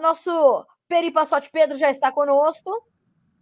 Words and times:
Nosso 0.00 0.66
Peri 0.88 1.10
Passote 1.10 1.50
Pedro 1.50 1.76
já 1.76 1.90
está 1.90 2.12
conosco. 2.12 2.70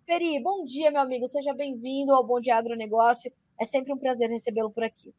Peri, 0.06 0.40
bom 0.42 0.64
dia, 0.64 0.90
meu 0.90 1.00
amigo. 1.00 1.26
Seja 1.26 1.54
bem-vindo 1.54 2.12
ao 2.12 2.24
Bom 2.24 2.40
Dia 2.40 2.56
Agronegócio. 2.56 3.32
É 3.60 3.64
sempre 3.64 3.92
um 3.92 3.98
prazer 3.98 4.28
recebê-lo 4.28 4.70
por 4.70 4.82
aqui. 4.84 5.14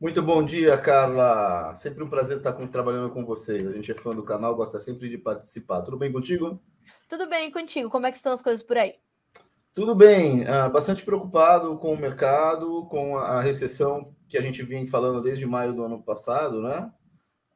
Muito 0.00 0.20
bom 0.22 0.44
dia, 0.44 0.76
Carla. 0.76 1.72
Sempre 1.72 2.02
um 2.02 2.10
prazer 2.10 2.38
estar 2.38 2.52
com, 2.52 2.66
trabalhando 2.66 3.10
com 3.12 3.24
vocês. 3.24 3.66
A 3.66 3.72
gente 3.72 3.90
é 3.92 3.94
fã 3.94 4.14
do 4.14 4.24
canal, 4.24 4.54
gosta 4.54 4.78
sempre 4.78 5.08
de 5.08 5.16
participar. 5.16 5.82
Tudo 5.82 5.96
bem 5.96 6.12
contigo? 6.12 6.60
Tudo 7.08 7.28
bem 7.28 7.50
contigo. 7.50 7.88
Como 7.88 8.06
é 8.06 8.10
que 8.10 8.16
estão 8.16 8.32
as 8.32 8.42
coisas 8.42 8.62
por 8.62 8.76
aí? 8.76 8.96
Tudo 9.74 9.94
bem. 9.94 10.42
Uh, 10.42 10.70
bastante 10.70 11.04
preocupado 11.04 11.78
com 11.78 11.92
o 11.92 11.96
mercado, 11.96 12.86
com 12.86 13.16
a 13.16 13.40
recessão 13.40 14.14
que 14.28 14.36
a 14.36 14.42
gente 14.42 14.62
vinha 14.62 14.86
falando 14.86 15.22
desde 15.22 15.46
maio 15.46 15.72
do 15.72 15.84
ano 15.84 16.02
passado, 16.02 16.60
né? 16.60 16.92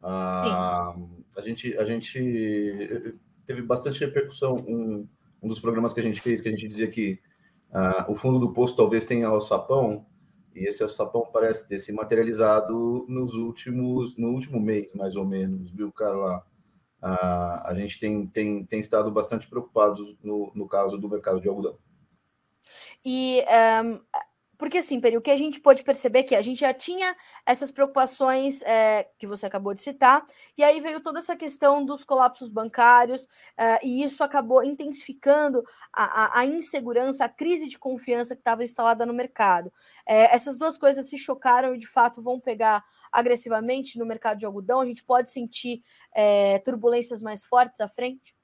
Uh, 0.01 0.95
Sim. 0.95 1.25
A 1.39 1.41
gente, 1.41 1.77
a 1.79 1.85
gente 1.85 3.17
teve 3.47 3.63
bastante 3.63 4.01
repercussão. 4.01 4.57
Um, 4.57 5.09
um 5.41 5.49
dos 5.49 5.61
programas 5.61 5.95
que 5.95 6.01
a 6.01 6.03
gente 6.03 6.21
fez, 6.21 6.41
que 6.41 6.49
a 6.49 6.51
gente 6.51 6.67
dizia 6.67 6.89
que 6.89 7.21
uh, 7.71 8.11
o 8.11 8.17
fundo 8.17 8.41
do 8.41 8.53
poço 8.53 8.77
talvez 8.77 9.07
tenha 9.07 9.31
o 9.31 9.41
sapão, 9.41 10.05
e 10.53 10.65
esse 10.65 10.87
sapão 10.89 11.25
parece 11.33 11.67
ter 11.69 11.79
se 11.79 11.93
materializado 11.93 13.07
nos 13.09 13.35
últimos, 13.35 14.17
no 14.17 14.31
último 14.31 14.61
mês, 14.61 14.93
mais 14.95 15.15
ou 15.15 15.25
menos, 15.25 15.71
viu, 15.71 15.93
Carla? 15.93 16.45
Uh, 17.01 17.63
a 17.63 17.73
gente 17.77 18.01
tem, 18.01 18.27
tem, 18.27 18.65
tem 18.65 18.81
estado 18.81 19.09
bastante 19.13 19.49
preocupados 19.49 20.17
no, 20.21 20.51
no 20.53 20.67
caso 20.67 20.99
do 20.99 21.09
mercado 21.09 21.41
de 21.41 21.49
algodão. 21.49 21.79
E 23.05 23.45
um, 23.85 24.01
porque 24.59 24.79
assim, 24.79 25.01
Peri, 25.01 25.17
o 25.17 25.23
que 25.23 25.31
a 25.31 25.37
gente 25.37 25.61
pôde 25.61 25.85
perceber 25.85 26.19
é 26.19 26.23
que 26.25 26.35
a 26.35 26.43
gente 26.43 26.61
já 26.61 26.75
tinha 26.75 27.17
essas 27.47 27.71
preocupações 27.71 28.61
é, 28.63 29.09
que 29.17 29.27
você 29.27 29.47
acabou 29.47 29.73
de 29.73 29.83
citar, 29.83 30.25
e 30.57 30.65
aí 30.65 30.81
veio 30.81 31.01
toda 31.01 31.21
essa 31.21 31.37
questão 31.37 31.85
dos 31.85 32.03
colapsos 32.03 32.49
bancários, 32.49 33.27
é, 33.57 33.79
e 33.87 34.03
isso 34.03 34.25
acabou 34.25 34.65
intensificando 34.65 35.63
a, 35.93 36.25
a, 36.25 36.41
a, 36.41 36.45
insegurança, 36.45 37.25
a 37.25 37.29
crise 37.29 37.69
de 37.69 37.79
confiança 37.79 38.35
que 38.35 38.41
estava 38.41 38.65
instalada 38.65 39.07
no 39.07 39.15
mercado. 39.15 39.73
É, 40.05 40.35
essas 40.35 40.59
duas 40.59 40.77
coisas 40.77 41.09
se 41.09 41.17
chocaram 41.17 41.73
e 41.75 41.79
de 41.79 41.87
fato 41.87 42.21
vão 42.21 42.41
pegar 42.41 42.85
agressivamente 43.13 43.97
no 43.97 44.05
mercado 44.05 44.39
de 44.39 44.45
algodão. 44.47 44.81
A 44.81 44.87
gente 44.87 45.05
pode 45.05 45.31
sentir 45.31 45.83
turbulências 46.65 47.23
mais 47.23 47.45
fortes 47.45 47.81
à 47.81 47.87
frente? 47.87 48.35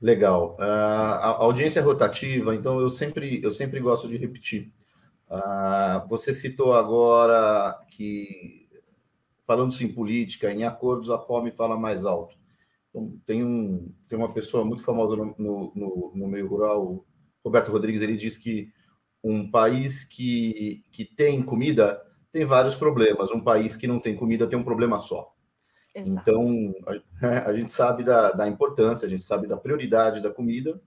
Legal. 0.00 0.56
Uh, 0.58 0.62
a 0.62 1.42
audiência 1.42 1.82
rotativa, 1.82 2.54
então 2.54 2.80
eu 2.80 2.88
sempre, 2.88 3.42
eu 3.42 3.50
sempre 3.50 3.80
gosto 3.80 4.08
de 4.08 4.16
repetir. 4.16 4.70
Uh, 5.28 6.06
você 6.08 6.32
citou 6.32 6.72
agora 6.72 7.78
que, 7.90 8.68
falando-se 9.46 9.84
em 9.84 9.92
política, 9.92 10.52
em 10.52 10.64
acordos, 10.64 11.10
a 11.10 11.18
fome 11.18 11.50
fala 11.50 11.76
mais 11.76 12.04
alto. 12.04 12.36
Então, 12.90 13.18
tem, 13.26 13.44
um, 13.44 13.92
tem 14.08 14.18
uma 14.18 14.32
pessoa 14.32 14.64
muito 14.64 14.82
famosa 14.82 15.16
no, 15.16 15.34
no, 15.38 16.12
no 16.14 16.28
meio 16.28 16.48
rural, 16.48 17.04
Roberto 17.44 17.70
Rodrigues, 17.70 18.02
ele 18.02 18.16
diz 18.16 18.38
que 18.38 18.72
um 19.22 19.50
país 19.50 20.04
que, 20.04 20.84
que 20.92 21.04
tem 21.04 21.42
comida 21.42 22.00
tem 22.32 22.44
vários 22.44 22.74
problemas, 22.74 23.30
um 23.30 23.40
país 23.40 23.76
que 23.76 23.86
não 23.86 23.98
tem 23.98 24.14
comida 24.14 24.46
tem 24.46 24.58
um 24.58 24.64
problema 24.64 24.98
só. 24.98 25.32
Exato. 25.94 26.30
Então, 26.30 26.74
a, 27.22 27.48
a, 27.50 27.54
gente 27.54 27.72
sabe 27.72 28.04
da, 28.04 28.32
da 28.32 28.46
importância, 28.46 29.06
a 29.06 29.08
gente 29.08 29.24
sabe 29.24 29.46
da 29.46 29.56
prioridade 29.56 30.20
da 30.20 30.30
comida, 30.30 30.80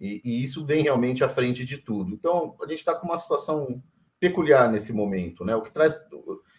e, 0.00 0.20
e, 0.24 0.42
isso 0.42 0.64
vem 0.64 0.82
realmente 0.82 1.24
à 1.24 1.28
frente 1.28 1.64
de 1.64 1.78
tudo. 1.78 2.12
Então, 2.12 2.56
a 2.62 2.66
gente 2.68 2.78
está 2.78 2.94
com 2.94 3.06
uma 3.06 3.16
situação 3.16 3.82
peculiar 4.20 4.70
nesse 4.70 4.92
momento, 4.92 5.44
né? 5.44 5.56
O 5.56 5.62
que 5.62 5.72
traz. 5.72 5.94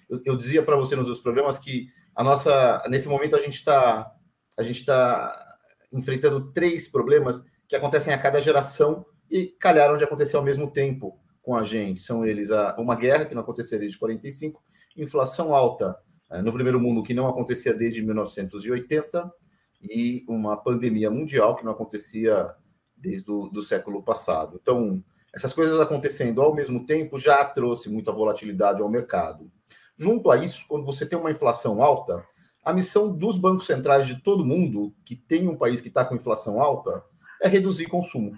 Eu, 0.10 0.22
eu 0.26 0.36
dizia 0.36 0.62
para 0.62 0.76
você 0.76 0.96
nos 0.96 1.08
seus 1.08 1.20
programas 1.20 1.58
que 1.58 1.88
a 2.16 2.24
nossa. 2.24 2.84
Nesse 2.90 3.08
momento, 3.08 3.36
a 3.36 3.40
gente 3.40 3.56
está. 3.56 4.12
A 4.58 4.64
gente 4.64 4.80
está 4.80 5.58
enfrentando 5.92 6.52
três 6.52 6.88
problemas 6.88 7.42
que 7.68 7.76
acontecem 7.76 8.14
a 8.14 8.18
cada 8.18 8.42
geração 8.42 9.06
e 9.30 9.48
calharam 9.48 9.98
de 9.98 10.04
acontecer 10.04 10.36
ao 10.36 10.44
mesmo 10.44 10.70
tempo 10.70 11.20
com 11.42 11.56
a 11.56 11.64
gente. 11.64 12.02
São 12.02 12.26
eles 12.26 12.52
a, 12.52 12.76
uma 12.78 12.96
guerra 12.96 13.26
que 13.26 13.34
não 13.34 13.42
acontecia 13.42 13.80
desde 13.80 13.98
45, 13.98 14.62
inflação 14.98 15.54
alta 15.56 15.98
eh, 16.30 16.42
no 16.42 16.54
primeiro 16.54 16.80
mundo 16.80 17.04
que 17.04 17.14
não 17.14 17.28
acontecia 17.28 17.74
desde 17.74 18.02
1980 18.02 19.32
e 19.82 20.26
uma 20.28 20.58
pandemia 20.58 21.10
mundial 21.10 21.56
que 21.56 21.64
não 21.64 21.72
acontecia 21.72 22.54
desde 23.00 23.32
o 23.32 23.48
do 23.48 23.62
século 23.62 24.04
passado. 24.04 24.60
Então, 24.62 25.04
essas 25.34 25.54
coisas 25.54 25.80
acontecendo 25.80 26.42
ao 26.42 26.54
mesmo 26.54 26.86
tempo 26.86 27.20
já 27.20 27.44
trouxe 27.46 27.90
muita 27.90 28.12
volatilidade 28.12 28.82
ao 28.82 28.90
mercado. 28.90 29.52
Junto 29.98 30.32
a 30.32 30.38
isso, 30.38 30.66
quando 30.68 30.86
você 30.86 31.06
tem 31.06 31.20
uma 31.20 31.32
inflação 31.32 31.84
alta, 31.84 32.24
a 32.64 32.74
missão 32.74 33.12
dos 33.12 33.38
bancos 33.38 33.66
centrais 33.66 34.08
de 34.08 34.22
todo 34.22 34.46
mundo 34.46 34.94
que 35.06 35.16
tem 35.16 35.48
um 35.48 35.56
país 35.56 35.82
que 35.82 35.88
está 35.88 36.04
com 36.04 36.16
inflação 36.16 36.62
alta 36.62 37.04
é 37.42 37.48
reduzir 37.48 37.88
consumo. 37.88 38.34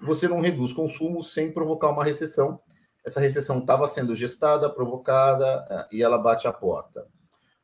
Você 0.00 0.28
não 0.28 0.40
reduz 0.40 0.72
consumo 0.72 1.22
sem 1.22 1.52
provocar 1.52 1.90
uma 1.90 2.04
recessão. 2.04 2.60
Essa 3.04 3.20
recessão 3.20 3.58
estava 3.58 3.88
sendo 3.88 4.14
gestada, 4.14 4.70
provocada 4.70 5.66
eh, 5.70 5.96
e 5.96 6.02
ela 6.02 6.18
bate 6.18 6.46
a 6.46 6.52
porta. 6.52 7.06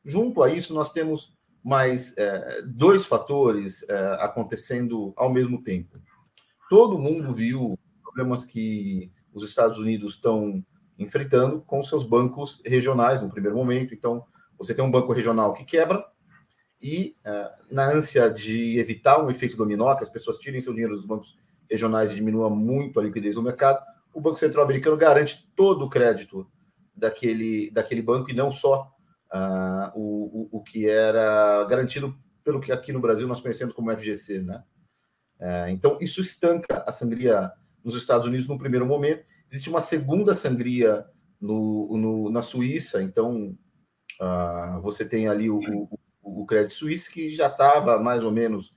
Junto 0.03 0.43
a 0.43 0.49
isso, 0.49 0.73
nós 0.73 0.91
temos 0.91 1.33
mais 1.63 2.15
é, 2.17 2.61
dois 2.67 3.05
fatores 3.05 3.83
é, 3.89 4.17
acontecendo 4.19 5.13
ao 5.15 5.31
mesmo 5.31 5.63
tempo 5.63 5.97
todo 6.69 6.99
mundo 6.99 7.33
viu 7.33 7.77
problemas 8.01 8.45
que 8.45 9.11
os 9.33 9.43
Estados 9.43 9.77
Unidos 9.77 10.15
estão 10.15 10.63
enfrentando 10.97 11.61
com 11.61 11.83
seus 11.83 12.03
bancos 12.03 12.61
regionais 12.65 13.21
no 13.21 13.29
primeiro 13.29 13.57
momento. 13.57 13.93
Então, 13.93 14.25
você 14.57 14.73
tem 14.73 14.83
um 14.83 14.91
banco 14.91 15.11
regional 15.11 15.53
que 15.53 15.65
quebra 15.65 16.05
e, 16.81 17.15
uh, 17.25 17.73
na 17.73 17.91
ânsia 17.91 18.29
de 18.29 18.79
evitar 18.79 19.21
um 19.21 19.29
efeito 19.29 19.57
dominó, 19.57 19.93
que 19.95 20.03
as 20.03 20.09
pessoas 20.09 20.37
tirem 20.37 20.61
seu 20.61 20.73
dinheiro 20.73 20.95
dos 20.95 21.05
bancos 21.05 21.37
regionais 21.69 22.11
e 22.11 22.15
diminua 22.15 22.49
muito 22.49 22.99
a 22.99 23.03
liquidez 23.03 23.35
do 23.35 23.43
mercado, 23.43 23.83
o 24.13 24.21
Banco 24.21 24.37
Central 24.37 24.63
Americano 24.63 24.95
garante 24.95 25.49
todo 25.55 25.83
o 25.83 25.89
crédito 25.89 26.47
daquele, 26.95 27.71
daquele 27.71 28.01
banco 28.01 28.31
e 28.31 28.33
não 28.33 28.51
só 28.51 28.93
uh, 29.33 29.91
o, 29.99 30.49
o, 30.53 30.59
o 30.59 30.63
que 30.63 30.87
era 30.87 31.65
garantido 31.65 32.15
pelo 32.43 32.61
que 32.61 32.71
aqui 32.71 32.93
no 32.93 33.01
Brasil 33.01 33.27
nós 33.27 33.41
conhecemos 33.41 33.73
como 33.73 33.91
FGC, 33.91 34.41
né? 34.41 34.63
É, 35.39 35.69
então, 35.71 35.97
isso 36.01 36.21
estanca 36.21 36.83
a 36.87 36.91
sangria 36.91 37.51
nos 37.83 37.95
Estados 37.95 38.25
Unidos 38.25 38.47
no 38.47 38.57
primeiro 38.57 38.85
momento. 38.85 39.23
Existe 39.47 39.69
uma 39.69 39.81
segunda 39.81 40.33
sangria 40.33 41.05
no, 41.39 41.97
no 41.97 42.29
na 42.31 42.41
Suíça, 42.41 43.01
então 43.03 43.55
uh, 44.19 44.81
você 44.81 45.07
tem 45.07 45.27
ali 45.27 45.49
o, 45.49 45.59
o, 46.23 46.41
o 46.41 46.45
Credit 46.45 46.73
Suisse, 46.73 47.11
que 47.11 47.31
já 47.31 47.47
estava 47.47 47.99
mais 47.99 48.23
ou 48.23 48.31
menos, 48.31 48.73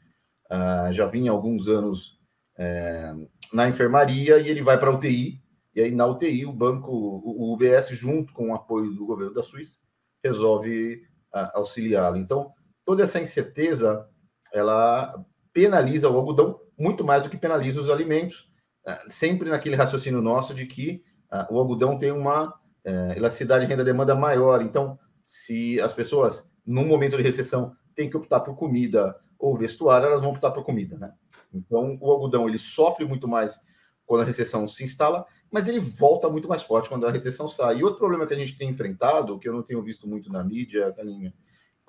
uh, 0.50 0.92
já 0.92 1.06
vinha 1.06 1.30
alguns 1.30 1.68
anos 1.68 2.18
é, 2.58 3.14
na 3.52 3.68
enfermaria, 3.68 4.38
e 4.38 4.48
ele 4.48 4.62
vai 4.62 4.78
para 4.78 4.91
a 4.91 4.94
UTI, 4.94 5.41
e 5.74 5.80
aí 5.80 5.94
na 5.94 6.06
UTI 6.06 6.44
o 6.44 6.52
banco, 6.52 6.91
o, 6.91 7.50
o 7.50 7.54
UBS, 7.54 7.88
junto 7.91 8.32
com 8.32 8.50
o 8.50 8.54
apoio 8.54 8.92
do 8.92 9.06
governo 9.06 9.32
da 9.32 9.42
Suíça, 9.42 9.78
resolve 10.22 11.04
uh, 11.32 11.48
auxiliá-lo. 11.54 12.16
Então, 12.16 12.52
toda 12.84 13.04
essa 13.04 13.20
incerteza, 13.20 14.08
ela 14.52 15.24
penaliza 15.58 16.08
o 16.08 16.16
algodão 16.16 16.60
muito 16.78 17.04
mais 17.04 17.24
do 17.24 17.28
que 17.28 17.36
penaliza 17.36 17.80
os 17.80 17.91
alimentos, 17.91 18.48
é, 18.86 18.96
sempre 19.08 19.50
naquele 19.50 19.74
raciocínio 19.74 20.22
nosso 20.22 20.54
de 20.54 20.64
que 20.66 21.02
uh, 21.32 21.52
o 21.52 21.58
algodão 21.58 21.98
tem 21.98 22.12
uma 22.12 22.50
uh, 22.50 23.12
elasticidade 23.16 23.64
de 23.66 23.70
renda-demanda 23.70 24.14
maior. 24.14 24.62
Então, 24.62 24.97
se 25.24 25.80
as 25.80 25.92
pessoas, 25.92 26.48
num 26.64 26.86
momento 26.86 27.16
de 27.16 27.24
recessão, 27.24 27.72
têm 27.97 28.08
que 28.08 28.16
optar 28.16 28.38
por 28.38 28.54
comida 28.54 29.18
ou 29.36 29.56
vestuário, 29.56 30.06
elas 30.06 30.20
vão 30.20 30.30
optar 30.30 30.52
por 30.52 30.62
comida, 30.62 30.97
né? 30.97 31.12
Então, 31.52 31.98
o 32.00 32.08
algodão 32.08 32.48
ele 32.48 32.58
sofre 32.58 33.04
muito 33.04 33.26
mais 33.26 33.58
quando 34.06 34.20
a 34.20 34.24
recessão 34.24 34.68
se 34.68 34.84
instala, 34.84 35.26
mas 35.50 35.68
ele 35.68 35.80
volta 35.80 36.28
muito 36.28 36.47
mais 36.47 36.62
forte 36.62 36.88
quando 36.88 37.04
a 37.04 37.10
recessão 37.10 37.48
sai. 37.48 37.78
E 37.78 37.82
outro 37.82 37.98
problema 37.98 38.28
que 38.28 38.34
a 38.34 38.38
gente 38.38 38.56
tem 38.56 38.70
enfrentado, 38.70 39.41
que 39.41 39.48
eu 39.48 39.52
não 39.52 39.62
tenho 39.64 39.82
visto 39.82 40.06
muito 40.06 40.30
na 40.30 40.44
mídia, 40.44 40.94
Galinha, 40.97 41.34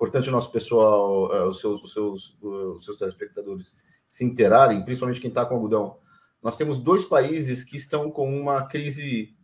importante 0.00 0.30
o 0.30 0.32
nosso 0.32 0.50
pessoal, 0.50 1.30
é, 1.34 1.46
os 1.46 1.60
seus, 1.60 1.82
os 1.82 1.92
seus, 1.92 2.38
os 2.40 2.84
seus 2.86 2.96
telespectadores 2.96 3.72
se 4.08 4.24
interarem, 4.24 4.82
principalmente 4.82 5.20
quem 5.20 5.28
está 5.28 5.44
com 5.44 5.54
algodão. 5.54 5.98
Nós 6.42 6.56
temos 6.56 6.78
dois 6.78 7.04
países 7.04 7.64
que 7.64 7.76
estão 7.76 8.10
com 8.10 8.34
uma 8.34 8.66
crise, 8.66 9.36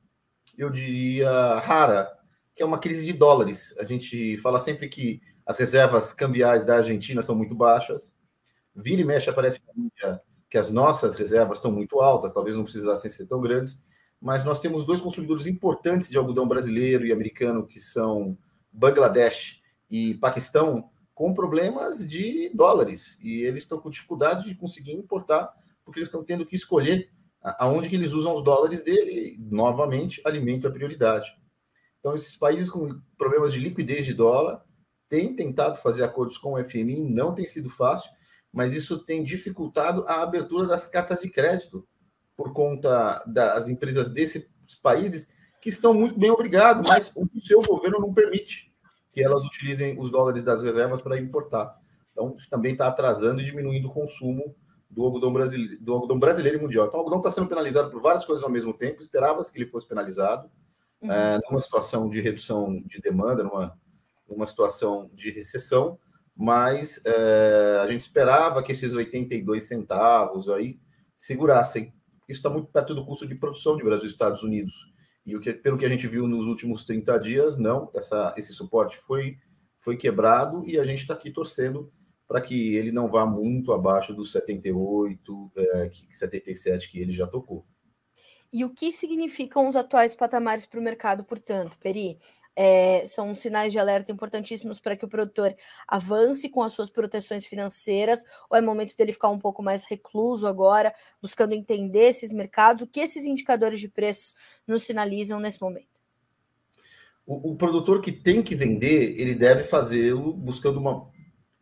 eu 0.57 0.71
diria, 0.71 1.59
rara, 1.59 2.11
que 2.55 2.63
é 2.63 2.67
uma 2.67 2.79
crise 2.79 3.05
de 3.05 3.13
dólares. 3.13 3.77
A 3.79 3.85
gente 3.85 4.39
fala 4.39 4.59
sempre 4.59 4.89
que 4.89 5.21
as 5.45 5.59
reservas 5.59 6.15
cambiais 6.15 6.65
da 6.65 6.77
Argentina 6.77 7.21
são 7.21 7.35
muito 7.35 7.55
baixas. 7.55 8.11
Vira 8.75 9.03
e 9.03 9.05
mexe 9.05 9.29
aparece 9.29 9.61
que 10.49 10.57
as 10.57 10.71
nossas 10.71 11.17
reservas 11.17 11.59
estão 11.59 11.71
muito 11.71 12.01
altas, 12.01 12.33
talvez 12.33 12.57
não 12.57 12.65
precisassem 12.65 13.11
ser 13.11 13.27
tão 13.27 13.43
grandes, 13.43 13.83
mas 14.19 14.43
nós 14.43 14.61
temos 14.61 14.85
dois 14.85 15.03
consumidores 15.03 15.47
importantes 15.47 16.09
de 16.09 16.17
algodão 16.17 16.49
brasileiro 16.49 17.05
e 17.07 17.13
americano, 17.13 17.67
que 17.67 17.79
são 17.79 18.39
Bangladesh 18.73 19.61
e 19.91 20.15
Paquistão 20.15 20.91
com 21.15 21.33
problemas 21.33 22.07
de 22.07 22.51
dólares 22.55 23.19
e 23.23 23.43
eles 23.43 23.65
estão 23.65 23.79
com 23.79 23.89
dificuldade 23.89 24.45
de 24.45 24.55
conseguir 24.55 24.93
importar 24.93 25.51
porque 25.85 26.01
eles 26.01 26.09
estão 26.09 26.23
tendo 26.23 26.45
que 26.45 26.55
escolher 26.55 27.11
aonde 27.59 27.89
que 27.89 27.95
eles 27.95 28.13
usam 28.13 28.35
os 28.35 28.43
dólares 28.43 28.83
dele. 28.83 29.37
Novamente, 29.51 30.21
alimento 30.25 30.67
é 30.67 30.71
prioridade. 30.71 31.31
Então, 32.01 32.15
esses 32.15 32.37
países 32.37 32.69
com 32.69 33.01
problemas 33.17 33.53
de 33.53 33.61
liquidez 33.61 34.05
de 34.05 34.13
dólar 34.13 34.65
têm 35.09 35.35
tentado 35.35 35.77
fazer 35.79 36.03
acordos 36.03 36.37
com 36.37 36.55
o 36.55 36.65
FMI, 36.65 37.03
não 37.03 37.35
tem 37.35 37.47
sido 37.47 37.71
fácil, 37.71 38.11
mas 38.53 38.75
isso 38.75 39.05
tem 39.05 39.23
dificultado 39.23 40.05
a 40.09 40.23
abertura 40.23 40.67
das 40.67 40.87
cartas 40.87 41.21
de 41.21 41.31
crédito 41.31 41.87
por 42.37 42.53
conta 42.53 43.25
das 43.27 43.69
empresas 43.69 44.09
desses 44.09 44.47
países 44.83 45.29
que 45.61 45.69
estão 45.69 45.95
muito 45.95 46.19
bem 46.19 46.31
obrigados, 46.31 46.89
mas 46.89 47.13
o 47.15 47.41
seu 47.41 47.61
governo 47.63 48.01
não 48.01 48.13
permite 48.13 48.73
que 49.17 49.25
elas 49.25 49.43
utilizem 49.43 49.99
os 49.99 50.11
dólares 50.11 50.43
das 50.43 50.63
reservas 50.63 51.01
para 51.01 51.19
importar. 51.19 51.75
Então, 52.13 52.35
isso 52.37 52.51
também 52.51 52.73
está 52.73 52.87
atrasando 52.87 53.41
e 53.41 53.47
diminuindo 53.47 53.89
o 53.89 53.91
consumo 53.91 54.55
do 54.91 55.03
algodão 55.05 55.33
brasileiro, 55.33 55.83
do 55.83 55.95
algodão 55.95 56.19
brasileiro 56.19 56.59
e 56.59 56.61
mundial. 56.61 56.87
Então, 56.87 56.99
o 56.99 57.01
algodão 57.01 57.21
está 57.21 57.31
sendo 57.31 57.49
penalizado 57.49 57.91
por 57.91 58.03
várias 58.03 58.27
coisas 58.27 58.45
ao 58.45 58.51
mesmo 58.51 58.75
tempo. 58.75 59.01
Esperava-se 59.01 59.51
que 59.51 59.57
ele 59.57 59.71
fosse 59.71 59.89
penalizado 59.89 60.51
uhum. 61.01 61.11
é, 61.11 61.41
numa 61.49 61.59
situação 61.61 62.11
de 62.11 62.21
redução 62.21 62.79
de 62.87 63.01
demanda, 63.01 63.43
numa, 63.43 63.79
numa 64.29 64.45
situação 64.45 65.11
de 65.15 65.31
recessão, 65.31 65.99
mas 66.37 67.01
é, 67.07 67.81
a 67.83 67.91
gente 67.91 68.03
esperava 68.03 68.63
que 68.63 68.73
esses 68.73 68.95
82 68.95 69.67
centavos 69.67 70.51
aí 70.51 70.79
segurassem. 71.19 71.91
Isso 72.29 72.41
está 72.41 72.51
muito 72.51 72.69
perto 72.69 72.95
do 72.95 73.07
custo 73.07 73.27
de 73.27 73.35
produção 73.35 73.79
de 73.79 73.83
Brasil 73.83 74.05
e 74.05 74.11
Estados 74.11 74.43
Unidos. 74.43 74.75
E 75.27 75.35
o 75.35 75.41
que, 75.41 75.53
pelo 75.53 75.77
que 75.77 75.85
a 75.85 75.89
gente 75.89 76.07
viu 76.07 76.29
nos 76.29 76.47
últimos 76.47 76.85
30 76.85 77.19
dias, 77.19 77.59
não, 77.59 77.91
essa, 77.95 78.33
esse 78.39 78.53
suporte 78.53 78.97
foi, 78.97 79.37
foi 79.81 79.97
quebrado 79.97 80.65
e 80.65 80.79
a 80.79 80.85
gente 80.85 81.01
está 81.01 81.15
aqui 81.15 81.33
torcendo 81.33 81.93
para 82.29 82.41
que 82.41 82.77
ele 82.77 82.93
não 82.93 83.09
vá 83.09 83.27
muito 83.27 83.73
abaixo 83.73 84.15
dos 84.15 84.31
78, 84.33 85.53
é, 85.57 85.91
77 86.11 86.91
que 86.91 87.01
ele 87.01 87.13
já 87.13 87.27
tocou. 87.27 87.67
E 88.53 88.65
o 88.65 88.71
que 88.71 88.93
significam 88.93 89.69
os 89.69 89.77
atuais 89.77 90.15
patamares 90.15 90.65
para 90.65 90.81
o 90.81 90.83
mercado, 90.83 91.25
portanto, 91.25 91.77
Peri? 91.79 92.19
É, 92.59 93.05
são 93.05 93.35
sinais 93.35 93.71
de 93.71 93.79
alerta 93.79 94.11
importantíssimos 94.11 94.81
para 94.81 94.97
que 94.97 95.05
o 95.05 95.09
produtor 95.09 95.55
avance 95.87 96.49
com 96.49 96.63
as 96.63 96.73
suas 96.73 96.89
proteções 96.89 97.47
financeiras, 97.47 98.25
ou 98.49 98.57
é 98.57 98.63
momento 98.63 98.97
dele 98.97 99.13
ficar 99.13 99.29
um 99.29 99.39
pouco 99.39 99.63
mais 99.63 99.85
recluso 99.85 100.47
agora, 100.47 100.95
buscando 101.21 101.53
entender 101.53 102.09
esses 102.09 102.33
mercados? 102.33 102.83
O 102.83 102.87
que 102.87 103.01
esses 103.01 103.27
indicadores 103.27 103.79
de 103.79 103.89
preços 103.89 104.35
nos 104.67 104.85
sinalizam 104.85 105.39
nesse 105.39 105.61
momento? 105.61 105.87
O, 107.27 107.53
o 107.53 107.57
produtor 107.57 108.01
que 108.01 108.11
tem 108.11 108.43
que 108.43 108.55
vender, 108.55 109.21
ele 109.21 109.35
deve 109.35 109.63
fazê-lo 109.65 110.33
buscando 110.33 110.79
uma 110.79 111.15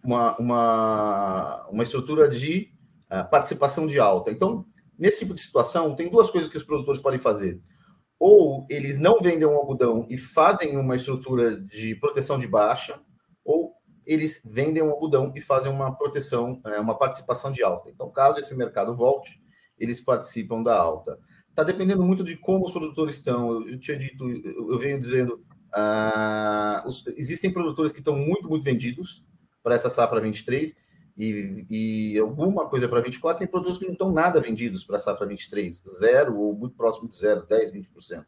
uma, 0.05 0.37
uma, 0.37 1.67
uma 1.71 1.83
estrutura 1.83 2.29
de 2.29 2.71
uh, 3.11 3.29
participação 3.31 3.87
de 3.87 3.99
alta. 3.99 4.31
Então, 4.31 4.67
nesse 4.99 5.21
tipo 5.21 5.33
de 5.33 5.41
situação, 5.41 5.97
tem 5.97 6.11
duas 6.11 6.31
coisas 6.31 6.51
que 6.51 6.59
os 6.59 6.63
produtores 6.63 7.01
podem 7.01 7.19
fazer. 7.19 7.59
Ou 8.19 8.67
eles 8.71 8.99
não 8.99 9.21
vendem 9.21 9.47
um 9.47 9.57
algodão 9.57 10.07
e 10.09 10.17
fazem 10.17 10.77
uma 10.77 10.97
estrutura 10.97 11.61
de 11.61 11.95
proteção 11.97 12.39
de 12.39 12.47
baixa, 12.47 13.01
ou 13.45 13.75
eles 14.07 14.41
vendem 14.45 14.83
um 14.83 14.91
algodão 14.91 15.33
e 15.35 15.41
fazem 15.41 15.71
uma 15.73 15.95
proteção, 15.97 16.61
uh, 16.65 16.81
uma 16.81 16.97
participação 16.97 17.51
de 17.51 17.63
alta. 17.63 17.91
Então, 17.91 18.11
caso 18.11 18.39
esse 18.39 18.55
mercado 18.55 18.95
volte, 18.95 19.41
eles 19.79 20.01
participam 20.01 20.63
da 20.63 20.77
alta. 20.77 21.19
Está 21.49 21.63
dependendo 21.63 22.03
muito 22.03 22.25
de 22.25 22.37
como 22.37 22.65
os 22.65 22.73
produtores 22.73 23.17
estão. 23.17 23.67
Eu, 23.69 23.79
tinha 23.79 23.99
dito, 23.99 24.29
eu, 24.29 24.79
venho 24.79 24.99
dizendo, 24.99 25.35
uh, 25.75 26.87
os, 26.87 27.07
existem 27.17 27.53
produtores 27.53 27.93
que 27.93 28.01
estão 28.01 28.17
muito, 28.17 28.49
muito 28.49 28.65
vendidos, 28.65 29.25
para 29.63 29.75
essa 29.75 29.89
safra 29.89 30.21
23 30.21 30.77
e, 31.17 31.67
e 31.71 32.19
alguma 32.19 32.69
coisa 32.69 32.89
para 32.89 33.01
24, 33.01 33.39
tem 33.39 33.49
produtos 33.49 33.79
que 33.79 33.85
não 33.85 33.93
estão 33.93 34.13
nada 34.13 34.41
vendidos 34.41 34.85
para 34.85 34.97
a 34.97 35.01
safra 35.01 35.27
23, 35.27 35.83
zero 35.99 36.37
ou 36.37 36.55
muito 36.55 36.77
próximo 36.77 37.09
de 37.09 37.17
zero, 37.17 37.47
10, 37.47 37.73
20%. 37.73 38.25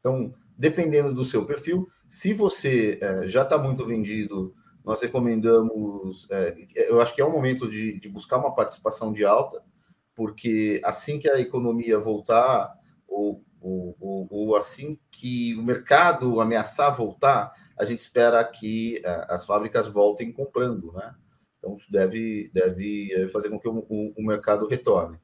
Então, 0.00 0.34
dependendo 0.56 1.14
do 1.14 1.24
seu 1.24 1.44
perfil, 1.46 1.88
se 2.08 2.32
você 2.32 2.98
é, 3.00 3.28
já 3.28 3.42
está 3.42 3.56
muito 3.58 3.84
vendido, 3.84 4.54
nós 4.84 5.00
recomendamos, 5.00 6.26
é, 6.30 6.56
eu 6.74 7.00
acho 7.00 7.14
que 7.14 7.20
é 7.20 7.24
o 7.24 7.30
momento 7.30 7.68
de, 7.68 7.98
de 7.98 8.08
buscar 8.08 8.38
uma 8.38 8.54
participação 8.54 9.12
de 9.12 9.24
alta, 9.24 9.62
porque 10.14 10.80
assim 10.84 11.18
que 11.18 11.28
a 11.28 11.40
economia 11.40 11.98
voltar, 11.98 12.72
ou 13.06 13.44
ou, 13.66 13.96
ou, 13.98 14.28
ou, 14.30 14.56
assim 14.56 14.96
que 15.10 15.56
o 15.56 15.62
mercado 15.62 16.40
ameaçar 16.40 16.94
voltar, 16.94 17.52
a 17.76 17.84
gente 17.84 17.98
espera 17.98 18.44
que 18.44 19.02
uh, 19.04 19.32
as 19.32 19.44
fábricas 19.44 19.88
voltem 19.88 20.30
comprando, 20.30 20.92
né? 20.92 21.14
Então, 21.66 21.76
isso 21.76 21.90
deve, 21.90 22.48
deve 22.54 23.12
eh, 23.12 23.28
fazer 23.28 23.50
com 23.50 23.58
que 23.58 23.68
o, 23.68 23.84
o, 23.88 24.14
o 24.16 24.24
mercado 24.24 24.68
retorne. 24.68 25.18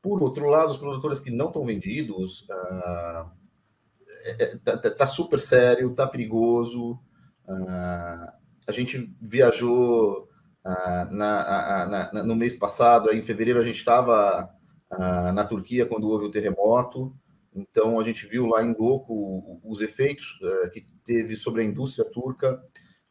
Por 0.00 0.22
outro 0.22 0.48
lado, 0.48 0.70
os 0.70 0.78
produtores 0.78 1.20
que 1.20 1.30
não 1.30 1.48
estão 1.48 1.66
vendidos, 1.66 2.48
uh, 2.48 3.30
é, 4.24 4.56
tá, 4.64 4.78
tá, 4.78 4.90
tá, 4.90 5.06
super 5.06 5.38
sério, 5.38 5.94
tá 5.94 6.06
perigoso. 6.06 6.92
Uh, 7.46 8.32
a 8.66 8.72
gente 8.72 9.14
viajou 9.20 10.28
uh, 10.64 11.14
na, 11.14 11.86
na, 11.86 12.12
na, 12.12 12.24
no 12.24 12.34
mês 12.34 12.56
passado, 12.56 13.12
em 13.12 13.22
fevereiro, 13.22 13.60
a 13.60 13.64
gente 13.64 13.78
estava 13.78 14.48
na 15.34 15.46
Turquia 15.46 15.86
quando 15.86 16.06
houve 16.06 16.26
o 16.26 16.30
terremoto. 16.30 17.14
Então, 17.54 17.98
a 17.98 18.04
gente 18.04 18.26
viu 18.26 18.46
lá 18.46 18.62
em 18.62 18.74
loco 18.78 19.58
os 19.64 19.80
efeitos 19.80 20.38
é, 20.42 20.68
que 20.68 20.86
teve 21.02 21.34
sobre 21.34 21.62
a 21.62 21.64
indústria 21.64 22.04
turca. 22.04 22.62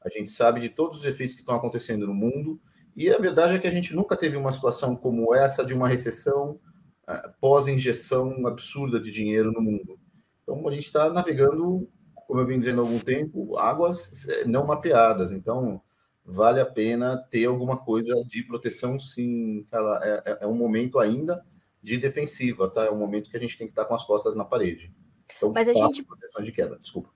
A 0.04 0.10
gente 0.10 0.32
sabe 0.32 0.60
de 0.60 0.70
todos 0.70 1.00
os 1.00 1.06
efeitos 1.06 1.36
que 1.36 1.42
estão 1.42 1.56
acontecendo 1.56 2.08
no 2.08 2.14
mundo. 2.14 2.60
E 2.96 3.10
a 3.10 3.18
verdade 3.18 3.56
é 3.56 3.60
que 3.60 3.68
a 3.68 3.72
gente 3.72 3.96
nunca 3.96 4.18
teve 4.18 4.36
uma 4.36 4.52
situação 4.52 4.96
como 4.96 5.34
essa 5.34 5.64
de 5.66 5.74
uma 5.74 5.88
recessão 5.88 6.60
é, 7.08 7.30
pós-injeção 7.40 8.46
absurda 8.46 9.00
de 9.00 9.12
dinheiro 9.12 9.52
no 9.52 9.62
mundo. 9.62 10.00
Então, 10.44 10.68
a 10.68 10.72
gente 10.72 10.86
está 10.86 11.10
navegando, 11.10 11.88
como 12.28 12.40
eu 12.40 12.46
vim 12.46 12.60
dizendo 12.60 12.82
há 12.82 12.84
algum 12.84 13.00
tempo, 13.00 13.58
águas 13.58 14.28
é, 14.28 14.46
não 14.46 14.66
mapeadas. 14.66 15.32
Então, 15.32 15.82
vale 16.26 16.60
a 16.60 16.66
pena 16.66 17.18
ter 17.30 17.46
alguma 17.46 17.78
coisa 17.78 18.14
de 18.26 18.44
proteção, 18.44 19.00
sim. 19.00 19.66
Cara, 19.72 20.00
é, 20.26 20.40
é 20.42 20.48
um 20.48 20.56
momento 20.56 21.00
ainda 21.00 21.44
de 21.82 21.98
defensiva, 21.98 22.70
tá? 22.70 22.86
É 22.86 22.92
um 22.92 22.98
momento 22.98 23.30
que 23.30 23.38
a 23.38 23.40
gente 23.40 23.58
tem 23.58 23.68
que 23.68 23.72
estar 23.72 23.86
com 23.86 23.96
as 23.96 24.04
costas 24.04 24.36
na 24.36 24.46
parede. 24.46 24.94
Então, 25.38 25.52
mas 25.52 25.68
a 25.68 25.74
gente 25.74 26.04
proteção 26.04 26.44
de 26.44 26.52
queda, 26.52 26.78
desculpa. 26.80 27.10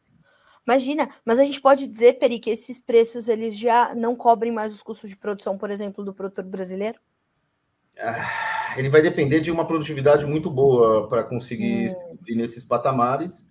Imagina, 0.67 1.09
mas 1.23 1.37
a 1.37 1.43
gente 1.43 1.61
pode 1.61 1.87
dizer, 1.87 2.13
Peri, 2.13 2.39
que 2.39 2.49
esses 2.49 2.79
preços 2.79 3.27
eles 3.27 3.57
já 3.57 3.93
não 3.93 4.15
cobrem 4.15 4.51
mais 4.51 4.73
os 4.73 4.81
custos 4.81 5.09
de 5.09 5.15
produção, 5.15 5.57
por 5.57 5.69
exemplo, 5.69 6.03
do 6.03 6.13
produtor 6.13 6.43
brasileiro? 6.43 6.99
Ah, 7.99 8.75
ele 8.77 8.89
vai 8.89 9.01
depender 9.01 9.39
de 9.39 9.51
uma 9.51 9.65
produtividade 9.65 10.25
muito 10.25 10.49
boa 10.49 11.07
para 11.07 11.23
conseguir 11.23 11.91
hum. 11.91 12.17
ir 12.27 12.35
nesses 12.35 12.63
patamares. 12.63 13.47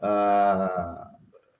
Ah, 0.00 1.10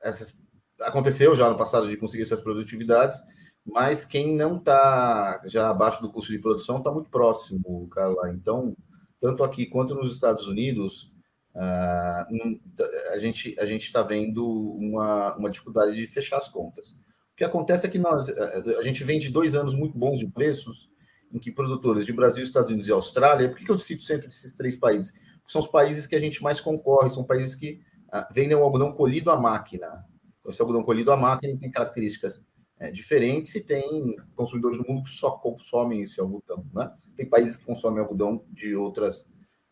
essas, 0.03 0.39
aconteceu 0.81 1.35
já 1.35 1.49
no 1.49 1.57
passado 1.57 1.89
de 1.89 1.97
conseguir 1.97 2.23
essas 2.23 2.41
produtividades, 2.41 3.19
mas 3.65 4.05
quem 4.05 4.35
não 4.35 4.57
está 4.57 5.43
já 5.47 5.71
abaixo 5.71 6.01
do 6.03 6.11
custo 6.11 6.33
de 6.33 6.39
produção 6.39 6.79
está 6.79 6.91
muito 6.91 7.11
próximo, 7.11 7.89
Carla. 7.89 8.31
Então, 8.31 8.77
tanto 9.21 9.45
aqui 9.45 9.67
quanto 9.67 9.95
nos 9.95 10.13
Estados 10.13 10.47
Unidos, 10.47 11.11
uh, 11.55 13.13
a 13.13 13.19
gente 13.19 13.55
a 13.59 13.67
gente 13.67 13.85
está 13.85 14.03
vendo 14.03 14.47
uma, 14.47 15.37
uma 15.37 15.51
dificuldade 15.51 15.95
de 15.95 16.07
fechar 16.07 16.39
as 16.39 16.49
contas. 16.49 16.91
O 17.33 17.37
que 17.37 17.45
acontece 17.45 17.87
é 17.87 17.91
que 17.91 17.99
nós 17.99 18.29
a 18.31 18.83
gente 18.83 19.03
vem 19.03 19.19
de 19.19 19.31
dois 19.31 19.55
anos 19.55 19.75
muito 19.75 19.99
bons 19.99 20.19
de 20.19 20.29
preços, 20.29 20.89
em 21.33 21.39
que 21.39 21.51
produtores 21.51 22.07
de 22.07 22.13
Brasil, 22.13 22.45
Estados 22.45 22.71
Unidos 22.71 22.89
e 22.89 22.93
Austrália, 22.93 23.49
por 23.49 23.59
que 23.59 23.71
eu 23.71 23.79
cito 23.79 24.03
sempre 24.05 24.29
esses 24.29 24.53
três 24.53 24.77
países? 24.77 25.13
Porque 25.13 25.53
são 25.53 25.61
os 25.61 25.67
países 25.67 26.07
que 26.07 26.15
a 26.15 26.21
gente 26.21 26.43
mais 26.43 26.61
concorre, 26.61 27.11
são 27.11 27.25
países 27.25 27.55
que 27.55 27.81
uh, 28.09 28.33
vendem 28.33 28.57
o 28.57 28.63
algodão 28.63 28.93
colhido 28.93 29.31
à 29.31 29.37
máquina. 29.37 30.05
Então, 30.39 30.51
esse 30.51 30.61
algodão 30.63 30.85
colhido 30.85 31.11
à 31.11 31.17
máquina 31.17 31.59
tem 31.59 31.71
características 31.71 32.41
é, 32.79 32.91
diferentes 32.91 33.55
e 33.55 33.61
tem 33.61 34.17
consumidores 34.35 34.77
do 34.79 34.87
mundo 34.87 35.05
que 35.05 35.11
só 35.11 35.33
consomem 35.33 36.03
esse 36.03 36.21
algodão, 36.21 36.67
né? 36.73 36.93
Tem 37.17 37.29
países 37.29 37.57
que 37.57 37.65
consomem 37.65 38.01
algodão 38.01 38.45
de 38.51 38.75
outras, 38.75 39.23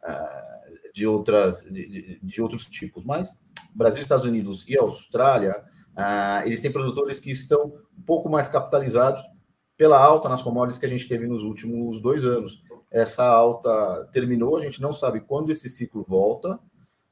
uh, 0.02 0.61
de 0.92 1.06
outras, 1.06 1.62
de, 1.64 2.18
de, 2.22 2.42
outros 2.42 2.66
tipos, 2.66 3.04
mas 3.04 3.36
Brasil, 3.74 4.02
Estados 4.02 4.24
Unidos 4.24 4.64
e 4.68 4.76
Austrália, 4.76 5.64
uh, 5.96 6.46
eles 6.46 6.60
têm 6.60 6.70
produtores 6.70 7.18
que 7.18 7.30
estão 7.30 7.72
um 7.98 8.02
pouco 8.02 8.28
mais 8.28 8.48
capitalizados 8.48 9.22
pela 9.76 9.98
alta 9.98 10.28
nas 10.28 10.42
commodities 10.42 10.78
que 10.78 10.86
a 10.86 10.88
gente 10.88 11.08
teve 11.08 11.26
nos 11.26 11.42
últimos 11.42 12.00
dois 12.00 12.24
anos. 12.24 12.62
Essa 12.90 13.24
alta 13.24 14.08
terminou, 14.12 14.56
a 14.56 14.62
gente 14.62 14.82
não 14.82 14.92
sabe 14.92 15.20
quando 15.20 15.50
esse 15.50 15.70
ciclo 15.70 16.04
volta, 16.06 16.54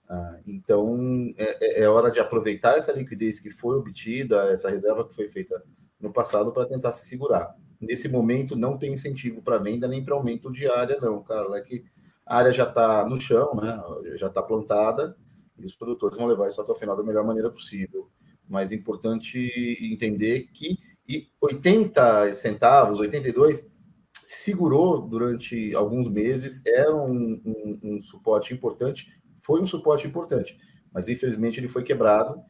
uh, 0.08 0.36
então 0.46 1.32
é, 1.38 1.80
é, 1.80 1.84
é 1.84 1.88
hora 1.88 2.10
de 2.10 2.20
aproveitar 2.20 2.76
essa 2.76 2.92
liquidez 2.92 3.40
que 3.40 3.50
foi 3.50 3.76
obtida, 3.76 4.50
essa 4.52 4.68
reserva 4.68 5.08
que 5.08 5.14
foi 5.14 5.28
feita 5.28 5.62
no 5.98 6.12
passado 6.12 6.52
para 6.52 6.66
tentar 6.66 6.92
se 6.92 7.06
segurar. 7.06 7.54
Nesse 7.80 8.08
momento 8.08 8.54
não 8.54 8.76
tem 8.76 8.92
incentivo 8.92 9.40
para 9.40 9.56
venda 9.56 9.88
nem 9.88 10.04
para 10.04 10.14
aumento 10.14 10.52
de 10.52 10.66
área, 10.66 10.98
não, 11.00 11.22
cara. 11.22 11.56
É 11.56 11.62
que 11.62 11.82
a 12.30 12.36
área 12.36 12.52
já 12.52 12.62
está 12.62 13.04
no 13.08 13.20
chão, 13.20 13.56
né? 13.56 13.82
Já 14.16 14.28
está 14.28 14.40
plantada 14.40 15.16
e 15.58 15.66
os 15.66 15.74
produtores 15.74 16.16
vão 16.16 16.28
levar 16.28 16.46
isso 16.46 16.60
até 16.60 16.70
o 16.70 16.76
final 16.76 16.96
da 16.96 17.02
melhor 17.02 17.24
maneira 17.24 17.50
possível. 17.50 18.08
Mas 18.48 18.70
é 18.70 18.76
importante 18.76 19.36
entender 19.80 20.48
que 20.52 20.78
e 21.08 21.28
80 21.40 22.32
centavos, 22.32 23.00
82, 23.00 23.68
segurou 24.14 25.02
durante 25.02 25.74
alguns 25.74 26.08
meses, 26.08 26.64
era 26.64 26.94
um, 26.94 27.42
um, 27.44 27.80
um 27.82 28.02
suporte 28.02 28.54
importante, 28.54 29.12
foi 29.40 29.60
um 29.60 29.66
suporte 29.66 30.06
importante, 30.06 30.56
mas 30.92 31.08
infelizmente 31.08 31.58
ele 31.58 31.66
foi 31.66 31.82
quebrado 31.82 32.40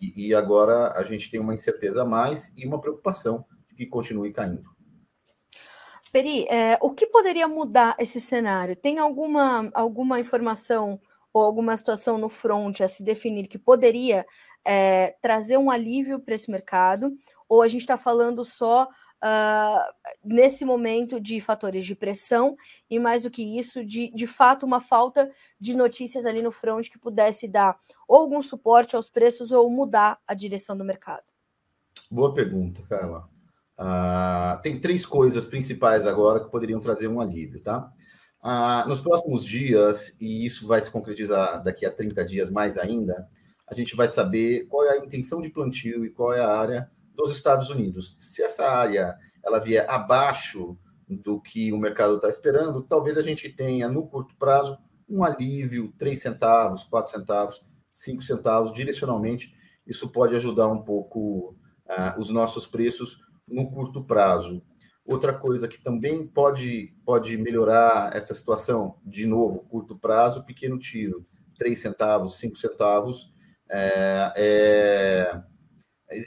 e, 0.00 0.28
e 0.28 0.34
agora 0.34 0.92
a 0.92 1.04
gente 1.04 1.30
tem 1.30 1.38
uma 1.38 1.52
incerteza 1.52 2.02
a 2.02 2.06
mais 2.06 2.54
e 2.56 2.66
uma 2.66 2.80
preocupação 2.80 3.44
de 3.68 3.74
que 3.74 3.84
continue 3.84 4.32
caindo. 4.32 4.75
Peri, 6.12 6.46
é, 6.48 6.78
o 6.80 6.90
que 6.90 7.06
poderia 7.06 7.48
mudar 7.48 7.96
esse 7.98 8.20
cenário? 8.20 8.76
Tem 8.76 8.98
alguma, 8.98 9.70
alguma 9.74 10.20
informação 10.20 11.00
ou 11.32 11.42
alguma 11.42 11.76
situação 11.76 12.16
no 12.16 12.28
front 12.28 12.80
a 12.80 12.88
se 12.88 13.02
definir 13.02 13.46
que 13.46 13.58
poderia 13.58 14.26
é, 14.64 15.14
trazer 15.20 15.58
um 15.58 15.70
alívio 15.70 16.18
para 16.18 16.34
esse 16.34 16.50
mercado? 16.50 17.12
Ou 17.48 17.62
a 17.62 17.68
gente 17.68 17.82
está 17.82 17.96
falando 17.96 18.44
só 18.44 18.84
uh, 18.84 20.12
nesse 20.24 20.64
momento 20.64 21.20
de 21.20 21.40
fatores 21.40 21.84
de 21.84 21.94
pressão 21.94 22.56
e 22.88 22.98
mais 22.98 23.22
do 23.22 23.30
que 23.30 23.58
isso, 23.58 23.84
de, 23.84 24.10
de 24.14 24.26
fato, 24.26 24.64
uma 24.64 24.80
falta 24.80 25.30
de 25.60 25.76
notícias 25.76 26.26
ali 26.26 26.42
no 26.42 26.50
front 26.50 26.88
que 26.88 26.98
pudesse 26.98 27.48
dar 27.48 27.78
ou 28.08 28.16
algum 28.18 28.40
suporte 28.40 28.96
aos 28.96 29.08
preços 29.08 29.50
ou 29.52 29.68
mudar 29.70 30.18
a 30.26 30.34
direção 30.34 30.76
do 30.76 30.84
mercado? 30.84 31.24
Boa 32.10 32.32
pergunta, 32.32 32.82
Carla. 32.88 33.28
Uh, 33.78 34.60
tem 34.62 34.80
três 34.80 35.04
coisas 35.04 35.46
principais 35.46 36.06
agora 36.06 36.40
que 36.42 36.50
poderiam 36.50 36.80
trazer 36.80 37.08
um 37.08 37.20
alívio, 37.20 37.60
tá? 37.60 37.90
Uh, 38.42 38.88
nos 38.88 39.00
próximos 39.00 39.44
dias, 39.44 40.16
e 40.20 40.46
isso 40.46 40.66
vai 40.66 40.80
se 40.80 40.90
concretizar 40.90 41.62
daqui 41.62 41.84
a 41.84 41.90
30 41.90 42.24
dias 42.24 42.50
mais 42.50 42.78
ainda, 42.78 43.28
a 43.68 43.74
gente 43.74 43.96
vai 43.96 44.06
saber 44.08 44.66
qual 44.66 44.84
é 44.86 44.92
a 44.92 45.04
intenção 45.04 45.42
de 45.42 45.50
plantio 45.50 46.04
e 46.04 46.10
qual 46.10 46.32
é 46.32 46.40
a 46.40 46.56
área 46.56 46.90
dos 47.14 47.30
Estados 47.32 47.68
Unidos. 47.68 48.16
Se 48.20 48.42
essa 48.42 48.64
área 48.64 49.16
ela 49.44 49.58
vier 49.58 49.88
abaixo 49.90 50.78
do 51.08 51.40
que 51.40 51.72
o 51.72 51.78
mercado 51.78 52.16
está 52.16 52.28
esperando, 52.28 52.82
talvez 52.82 53.16
a 53.16 53.22
gente 53.22 53.48
tenha 53.48 53.88
no 53.88 54.06
curto 54.06 54.34
prazo 54.36 54.78
um 55.08 55.22
alívio, 55.22 55.92
3 55.98 56.20
centavos, 56.20 56.84
4 56.84 57.12
centavos, 57.12 57.64
5 57.92 58.22
centavos, 58.22 58.72
direcionalmente. 58.72 59.54
Isso 59.86 60.08
pode 60.08 60.34
ajudar 60.34 60.68
um 60.68 60.82
pouco 60.82 61.56
uh, 61.86 62.18
os 62.20 62.30
nossos 62.30 62.66
preços 62.66 63.20
no 63.46 63.70
curto 63.70 64.04
prazo. 64.04 64.62
Outra 65.04 65.32
coisa 65.32 65.68
que 65.68 65.80
também 65.80 66.26
pode, 66.26 66.92
pode 67.04 67.36
melhorar 67.36 68.14
essa 68.14 68.34
situação, 68.34 68.98
de 69.04 69.24
novo, 69.24 69.60
curto 69.60 69.96
prazo, 69.96 70.44
pequeno 70.44 70.78
tiro, 70.78 71.24
3 71.56 71.78
centavos, 71.78 72.38
5 72.38 72.56
centavos. 72.56 73.32
É, 73.70 74.32
é, 74.36 75.42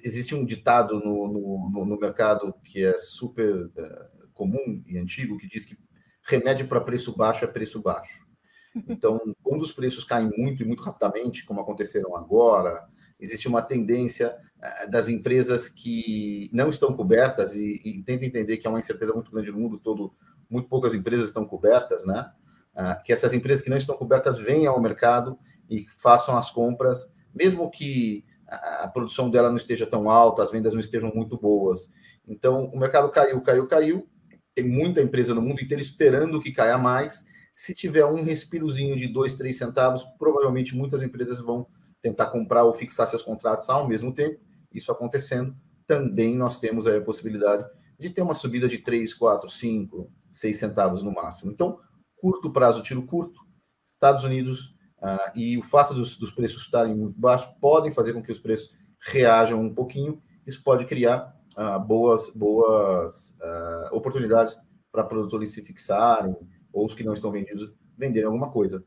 existe 0.04 0.34
um 0.34 0.46
ditado 0.46 1.00
no, 1.00 1.28
no, 1.28 1.86
no, 1.86 2.00
mercado 2.00 2.54
que 2.64 2.84
é 2.84 2.98
super 2.98 3.70
é, 3.76 4.06
comum 4.34 4.84
e 4.88 4.98
antigo, 4.98 5.38
que 5.38 5.48
diz 5.48 5.66
que 5.66 5.78
remédio 6.24 6.68
para 6.68 6.82
preço 6.82 7.16
baixo 7.16 7.44
é 7.44 7.48
preço 7.48 7.82
baixo. 7.82 8.28
Então, 8.88 9.20
quando 9.42 9.64
os 9.64 9.74
preços 9.74 10.04
caem 10.04 10.30
muito 10.38 10.62
e 10.62 10.66
muito 10.66 10.84
rapidamente, 10.84 11.44
como 11.44 11.60
aconteceram 11.60 12.16
agora, 12.16 12.88
existe 13.20 13.48
uma 13.48 13.62
tendência 13.62 14.36
eh, 14.62 14.88
das 14.88 15.10
empresas 15.10 15.70
que 15.70 16.50
não 16.54 16.70
estão 16.70 16.94
cobertas 16.94 17.56
e, 17.56 17.82
e 17.84 18.04
tenta 18.04 18.26
entender 18.26 18.58
que 18.58 18.68
há 18.68 18.70
uma 18.70 18.80
incerteza 18.80 19.14
muito 19.14 19.32
grande 19.32 19.52
no 19.52 19.60
mundo 19.60 19.78
todo, 19.78 20.14
muito 20.50 20.70
poucas 20.70 20.94
empresas 20.94 21.28
estão 21.28 21.46
cobertas, 21.46 22.06
né? 22.06 22.32
Ah, 22.76 22.96
que 22.96 23.12
essas 23.12 23.34
empresas 23.34 23.62
que 23.62 23.70
não 23.70 23.78
estão 23.78 23.98
cobertas 23.98 24.38
venham 24.38 24.74
ao 24.74 24.82
mercado 24.82 25.38
e 25.70 25.86
façam 25.90 26.38
as 26.38 26.50
compras, 26.50 27.12
mesmo 27.34 27.70
que 27.70 28.24
a 28.48 28.88
produção 28.88 29.30
dela 29.30 29.50
não 29.50 29.58
esteja 29.58 29.86
tão 29.86 30.10
alta, 30.10 30.44
as 30.44 30.52
vendas 30.52 30.74
não 30.74 30.80
estejam 30.80 31.12
muito 31.14 31.38
boas. 31.38 31.90
Então, 32.28 32.66
o 32.66 32.80
mercado 32.80 33.10
caiu, 33.12 33.40
caiu, 33.42 33.68
caiu. 33.68 34.10
Tem 34.56 34.68
muita 34.68 35.02
empresa 35.02 35.36
no 35.36 35.42
mundo 35.42 35.62
inteiro 35.62 35.82
esperando 35.82 36.42
que 36.42 36.52
caia 36.52 36.78
mais. 36.78 37.26
Se 37.54 37.74
tiver 37.74 38.06
um 38.06 38.24
respirozinho 38.24 38.98
de 38.98 39.08
dois, 39.08 39.36
três 39.36 39.58
centavos, 39.58 40.04
provavelmente 40.18 40.76
muitas 40.76 41.04
empresas 41.04 41.40
vão 41.40 41.68
tentar 42.02 42.28
comprar 42.28 42.64
ou 42.64 42.74
fixar 42.74 43.08
seus 43.08 43.24
contratos 43.24 43.70
ao 43.70 43.88
mesmo 43.88 44.14
tempo. 44.14 44.40
Isso 44.74 44.92
acontecendo, 44.92 45.56
também 45.88 46.36
nós 46.36 46.60
temos 46.60 46.86
a 46.88 47.02
possibilidade 47.02 47.66
de 48.00 48.10
ter 48.10 48.22
uma 48.22 48.34
subida 48.34 48.68
de 48.68 48.78
3, 48.78 49.14
4, 49.14 49.50
5, 49.50 50.12
6 50.32 50.58
centavos 50.58 51.04
no 51.04 51.12
máximo. 51.12 51.52
Então, 51.52 51.80
curto 52.18 52.52
prazo, 52.52 52.82
tiro 52.82 53.06
curto, 53.06 53.40
Estados 53.86 54.24
Unidos 54.24 54.76
uh, 55.02 55.32
e 55.36 55.58
o 55.58 55.64
fato 55.64 55.94
dos, 55.94 56.16
dos, 56.18 56.32
preços 56.32 56.64
estarem 56.64 56.96
muito 56.96 57.20
baixos 57.20 57.52
podem 57.60 57.92
fazer 57.92 58.14
com 58.14 58.24
que 58.24 58.32
os 58.32 58.40
preços 58.40 58.74
reajam 59.00 59.62
um 59.62 59.74
pouquinho. 59.74 60.22
Isso 60.46 60.64
pode 60.64 60.86
criar 60.86 61.36
uh, 61.58 61.80
boas, 61.80 62.30
boas 62.30 63.32
uh, 63.42 63.96
oportunidades 63.96 64.58
para 64.92 65.04
produtores 65.04 65.52
se 65.52 65.62
fixarem 65.62 66.36
ou 66.72 66.86
os 66.86 66.94
que 66.94 67.04
não 67.04 67.14
estão 67.14 67.32
vendidos 67.32 67.74
venderem 67.98 68.28
alguma 68.28 68.50
coisa 68.50 68.84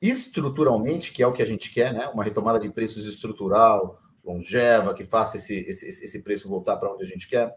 estruturalmente, 0.00 1.12
que 1.12 1.22
é 1.22 1.26
o 1.26 1.32
que 1.32 1.42
a 1.42 1.46
gente 1.46 1.72
quer, 1.72 1.92
né? 1.92 2.06
Uma 2.08 2.24
retomada 2.24 2.60
de 2.60 2.70
preços 2.70 3.04
estrutural, 3.06 4.00
longeva, 4.24 4.94
que 4.94 5.04
faça 5.04 5.36
esse, 5.36 5.54
esse, 5.54 5.86
esse 5.86 6.22
preço 6.22 6.48
voltar 6.48 6.76
para 6.76 6.92
onde 6.92 7.02
a 7.04 7.06
gente 7.06 7.28
quer. 7.28 7.56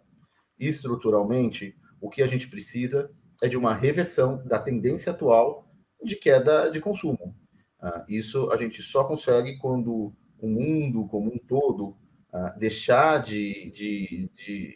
Estruturalmente, 0.59 1.75
o 1.99 2.09
que 2.09 2.21
a 2.21 2.27
gente 2.27 2.47
precisa 2.47 3.11
é 3.41 3.47
de 3.47 3.57
uma 3.57 3.73
reversão 3.73 4.41
da 4.45 4.59
tendência 4.59 5.11
atual 5.11 5.67
de 6.03 6.15
queda 6.15 6.69
de 6.69 6.79
consumo. 6.79 7.35
Uh, 7.81 8.03
isso 8.07 8.51
a 8.51 8.57
gente 8.57 8.81
só 8.81 9.03
consegue 9.03 9.57
quando 9.57 10.13
o 10.39 10.47
mundo 10.47 11.07
como 11.07 11.33
um 11.33 11.37
todo 11.37 11.89
uh, 12.33 12.59
deixar 12.59 13.21
de, 13.21 13.71
de, 13.71 14.29
de, 14.35 14.75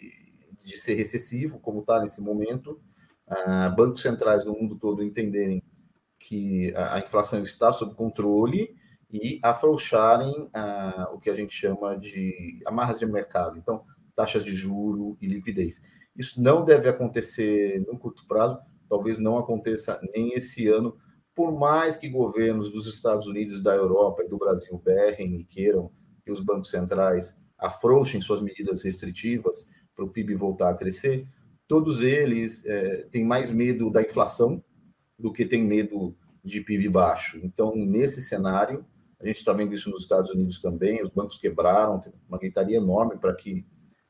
de, 0.63 0.77
ser 0.77 0.95
recessivo, 0.95 1.60
como 1.60 1.81
está 1.81 2.00
nesse 2.00 2.22
momento, 2.22 2.79
uh, 3.27 3.75
bancos 3.75 4.01
centrais 4.01 4.45
no 4.45 4.53
mundo 4.53 4.75
todo 4.75 5.03
entenderem 5.03 5.63
que 6.25 6.74
a, 6.75 7.00
inflação 7.00 7.44
está 7.44 7.72
sob 7.72 7.94
controle 7.94 8.75
e 9.12 9.39
afrouxarem 9.44 10.50
ah, 10.53 11.12
o 11.13 11.20
que 11.20 11.29
a 11.29 11.36
gente 11.36 11.53
chama 11.53 11.96
de 11.96 12.60
amarras 12.65 12.98
de 12.98 13.05
mercado. 13.05 13.60
Então, 13.60 13.84
taxas 14.15 14.44
de 14.44 14.51
juro 14.51 15.15
e 15.22 15.27
liquidez. 15.27 15.84
Isso 16.17 16.41
não 16.41 16.65
deve 16.65 16.89
acontecer 16.89 17.79
no 17.86 18.00
curto 18.00 18.25
prazo, 18.27 18.58
talvez 18.89 19.20
não 19.20 19.38
aconteça 19.38 20.01
nem 20.15 20.34
esse 20.34 20.67
ano, 20.67 20.98
por 21.36 21.51
mais 21.51 21.96
que 21.96 22.10
governos 22.10 22.72
dos 22.72 22.88
Estados 22.88 23.27
Unidos, 23.27 23.62
da 23.62 23.75
Europa 23.75 24.24
e 24.24 24.27
do 24.27 24.39
Brasil 24.39 24.82
berrem 24.84 25.36
e 25.36 25.44
queiram 25.44 25.91
que 26.24 26.32
os 26.32 26.39
bancos 26.39 26.72
centrais 26.72 27.38
afrouxem 27.55 28.20
suas 28.20 28.41
medidas 28.41 28.82
restritivas 28.82 29.70
para 29.96 30.05
o 30.05 30.10
PIB 30.10 30.34
voltar 30.34 30.72
a 30.72 30.75
crescer, 30.75 31.27
todos 31.67 32.01
eles 32.01 32.65
é, 32.65 33.08
têm 33.12 33.24
mais 33.24 33.51
medo 33.51 33.91
da 33.91 34.01
inflação 34.01 34.63
do 35.17 35.31
que 35.31 35.45
tem 35.45 35.63
medo 35.63 36.15
de 36.43 36.62
PIB 36.62 36.89
baixo. 36.89 37.39
Então, 37.43 37.75
nesse 37.75 38.22
cenário, 38.22 38.86
a 39.19 39.25
gente 39.25 39.38
está 39.38 39.53
vendo 39.53 39.74
isso 39.74 39.89
nos 39.89 40.03
Estados 40.03 40.29
Unidos 40.31 40.60
também, 40.60 41.01
os 41.01 41.10
bancos 41.10 41.38
quebraram, 41.38 42.00
tem 42.00 42.13
uma 42.27 42.38
gritaria 42.38 42.77
enorme 42.77 43.17
para 43.17 43.34
que 43.34 43.65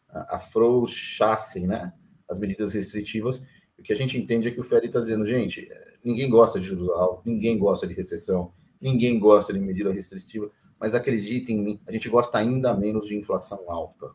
afrouxassem 0.10 1.68
né, 1.68 1.94
as 2.28 2.38
medidas 2.38 2.74
restritivas. 2.74 3.46
O 3.78 3.84
que 3.84 3.94
a 3.94 3.96
gente 3.96 4.18
entende 4.18 4.48
é 4.48 4.52
que 4.52 4.60
o 4.60 4.64
Fed 4.64 4.88
está 4.88 5.00
dizendo, 5.00 5.26
gente, 5.26 5.68
ninguém 6.04 6.30
gosta 6.30 6.60
de 6.60 6.66
juros 6.66 6.90
altos, 6.90 7.26
ninguém 7.26 7.58
gosta 7.58 7.86
de 7.86 7.94
recessão, 7.94 8.54
ninguém 8.82 9.20
gosta 9.20 9.54
de 9.54 9.60
medida 9.60 9.92
restritiva, 9.92 10.50
mas 10.80 10.96
acreditem 10.96 11.58
em 11.58 11.64
mim, 11.64 11.82
a 11.88 11.92
gente 11.92 12.10
gosta 12.10 12.38
ainda 12.38 12.74
menos 12.74 13.06
de 13.06 13.16
inflação 13.16 13.70
alta. 13.70 14.12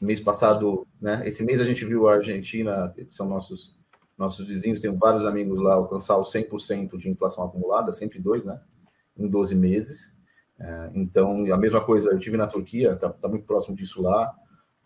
Mês 0.00 0.20
passado, 0.20 0.86
né, 1.00 1.26
esse 1.26 1.44
mês 1.44 1.60
a 1.60 1.64
gente 1.64 1.84
viu 1.84 2.08
a 2.08 2.14
Argentina, 2.14 2.92
que 2.96 3.06
são 3.14 3.28
nossos 3.28 3.75
nossos 4.16 4.46
vizinhos, 4.46 4.80
tenho 4.80 4.96
vários 4.96 5.24
amigos 5.24 5.60
lá, 5.60 5.74
alcançar 5.74 6.18
os 6.18 6.32
100% 6.32 6.96
de 6.96 7.08
inflação 7.08 7.44
acumulada, 7.44 7.92
102, 7.92 8.44
né? 8.44 8.60
Em 9.16 9.28
12 9.28 9.54
meses. 9.54 10.16
É, 10.58 10.90
então, 10.94 11.52
a 11.52 11.58
mesma 11.58 11.84
coisa, 11.84 12.10
eu 12.10 12.18
tive 12.18 12.36
na 12.36 12.46
Turquia, 12.46 12.92
está 12.92 13.10
tá 13.10 13.28
muito 13.28 13.44
próximo 13.44 13.76
disso 13.76 14.00
lá. 14.00 14.34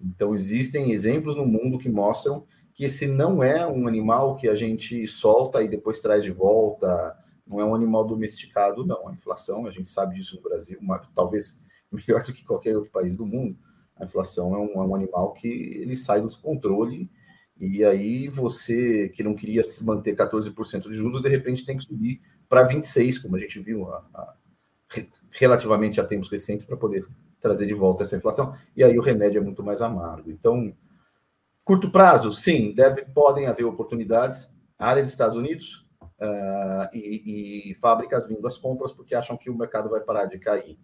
Então, 0.00 0.34
existem 0.34 0.90
exemplos 0.90 1.36
no 1.36 1.46
mundo 1.46 1.78
que 1.78 1.88
mostram 1.88 2.44
que 2.74 2.84
esse 2.84 3.06
não 3.06 3.42
é 3.42 3.66
um 3.66 3.86
animal 3.86 4.36
que 4.36 4.48
a 4.48 4.54
gente 4.54 5.06
solta 5.06 5.62
e 5.62 5.68
depois 5.68 6.00
traz 6.00 6.24
de 6.24 6.30
volta, 6.30 7.16
não 7.46 7.60
é 7.60 7.64
um 7.64 7.74
animal 7.74 8.04
domesticado, 8.04 8.86
não. 8.86 9.08
A 9.08 9.12
inflação, 9.12 9.66
a 9.66 9.70
gente 9.70 9.88
sabe 9.90 10.14
disso 10.14 10.36
no 10.36 10.42
Brasil, 10.42 10.78
mas, 10.80 11.06
talvez 11.14 11.58
melhor 11.92 12.22
do 12.22 12.32
que 12.32 12.44
qualquer 12.44 12.76
outro 12.76 12.90
país 12.90 13.14
do 13.14 13.26
mundo. 13.26 13.56
A 13.96 14.04
inflação 14.04 14.54
é 14.54 14.58
um, 14.58 14.82
é 14.82 14.86
um 14.86 14.94
animal 14.94 15.32
que 15.34 15.48
ele 15.48 15.94
sai 15.94 16.20
do 16.20 16.38
controle 16.38 17.10
e 17.60 17.84
aí 17.84 18.26
você, 18.26 19.10
que 19.10 19.22
não 19.22 19.34
queria 19.34 19.62
se 19.62 19.84
manter 19.84 20.16
14% 20.16 20.88
de 20.88 20.94
juros, 20.94 21.20
de 21.20 21.28
repente 21.28 21.66
tem 21.66 21.76
que 21.76 21.84
subir 21.84 22.22
para 22.48 22.66
26%, 22.66 23.20
como 23.20 23.36
a 23.36 23.38
gente 23.38 23.60
viu 23.60 23.86
a, 23.92 23.98
a, 24.14 24.34
relativamente 25.30 26.00
a 26.00 26.04
tempos 26.04 26.30
recentes, 26.30 26.64
para 26.64 26.78
poder 26.78 27.06
trazer 27.38 27.66
de 27.66 27.74
volta 27.74 28.02
essa 28.02 28.16
inflação. 28.16 28.56
E 28.74 28.82
aí 28.82 28.98
o 28.98 29.02
remédio 29.02 29.40
é 29.40 29.44
muito 29.44 29.62
mais 29.62 29.82
amargo. 29.82 30.30
Então, 30.30 30.74
curto 31.62 31.90
prazo, 31.90 32.32
sim, 32.32 32.72
deve, 32.74 33.04
podem 33.04 33.46
haver 33.46 33.64
oportunidades. 33.64 34.50
Área 34.78 35.02
dos 35.02 35.12
Estados 35.12 35.36
Unidos 35.36 35.86
uh, 36.02 36.88
e, 36.94 37.70
e, 37.70 37.74
fábricas 37.74 38.26
vindo 38.26 38.46
às 38.46 38.56
compras 38.56 38.90
porque 38.90 39.14
acham 39.14 39.36
que 39.36 39.50
o 39.50 39.56
mercado 39.56 39.90
vai 39.90 40.00
parar 40.00 40.24
de 40.24 40.38
cair. 40.38 40.78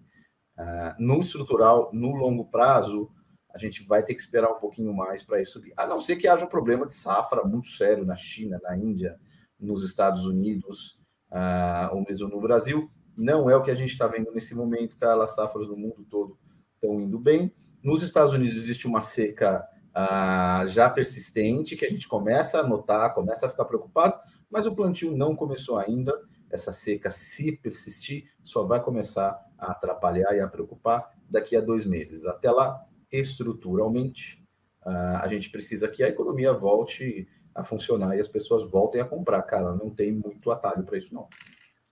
Uh, 0.58 0.94
no 0.98 1.20
estrutural, 1.20 1.90
no 1.92 2.14
longo 2.14 2.44
prazo, 2.46 3.10
a 3.56 3.58
gente 3.58 3.82
vai 3.82 4.02
ter 4.02 4.14
que 4.14 4.20
esperar 4.20 4.50
um 4.50 4.60
pouquinho 4.60 4.92
mais 4.92 5.22
para 5.22 5.40
isso 5.40 5.52
subir. 5.52 5.72
A 5.76 5.86
não 5.86 5.98
ser 5.98 6.16
que 6.16 6.28
haja 6.28 6.44
um 6.44 6.48
problema 6.48 6.86
de 6.86 6.94
safra 6.94 7.42
muito 7.42 7.68
sério 7.68 8.04
na 8.04 8.14
China, 8.14 8.60
na 8.62 8.76
Índia, 8.76 9.18
nos 9.58 9.82
Estados 9.82 10.26
Unidos, 10.26 11.00
uh, 11.32 11.94
ou 11.94 12.04
mesmo 12.06 12.28
no 12.28 12.38
Brasil. 12.38 12.90
Não 13.16 13.48
é 13.48 13.56
o 13.56 13.62
que 13.62 13.70
a 13.70 13.74
gente 13.74 13.92
está 13.92 14.06
vendo 14.06 14.30
nesse 14.32 14.54
momento, 14.54 14.98
cara. 14.98 15.24
As 15.24 15.34
safras 15.34 15.68
no 15.68 15.76
mundo 15.76 16.06
todo 16.10 16.38
estão 16.74 17.00
indo 17.00 17.18
bem. 17.18 17.50
Nos 17.82 18.02
Estados 18.02 18.34
Unidos 18.34 18.56
existe 18.56 18.86
uma 18.86 19.00
seca 19.00 19.66
ah, 19.94 20.64
já 20.66 20.90
persistente, 20.90 21.76
que 21.76 21.86
a 21.86 21.88
gente 21.88 22.06
começa 22.06 22.60
a 22.60 22.66
notar, 22.66 23.14
começa 23.14 23.46
a 23.46 23.48
ficar 23.48 23.64
preocupado, 23.64 24.20
mas 24.50 24.66
o 24.66 24.74
plantio 24.74 25.16
não 25.16 25.34
começou 25.34 25.78
ainda. 25.78 26.12
Essa 26.50 26.72
seca, 26.72 27.10
se 27.10 27.52
persistir, 27.56 28.30
só 28.42 28.64
vai 28.64 28.82
começar 28.82 29.40
a 29.58 29.72
atrapalhar 29.72 30.36
e 30.36 30.40
a 30.40 30.46
preocupar 30.46 31.10
daqui 31.30 31.56
a 31.56 31.62
dois 31.62 31.86
meses. 31.86 32.26
Até 32.26 32.50
lá, 32.50 32.78
estruturalmente, 33.10 34.42
ah, 34.84 35.20
a 35.22 35.28
gente 35.28 35.50
precisa 35.50 35.88
que 35.88 36.02
a 36.02 36.08
economia 36.08 36.52
volte 36.52 37.28
a 37.54 37.64
funcionar 37.64 38.16
e 38.16 38.20
as 38.20 38.28
pessoas 38.28 38.68
voltem 38.70 39.00
a 39.00 39.04
comprar. 39.04 39.42
Cara, 39.42 39.72
não 39.72 39.90
tem 39.90 40.12
muito 40.12 40.50
atalho 40.50 40.84
para 40.84 40.98
isso, 40.98 41.14
não. 41.14 41.28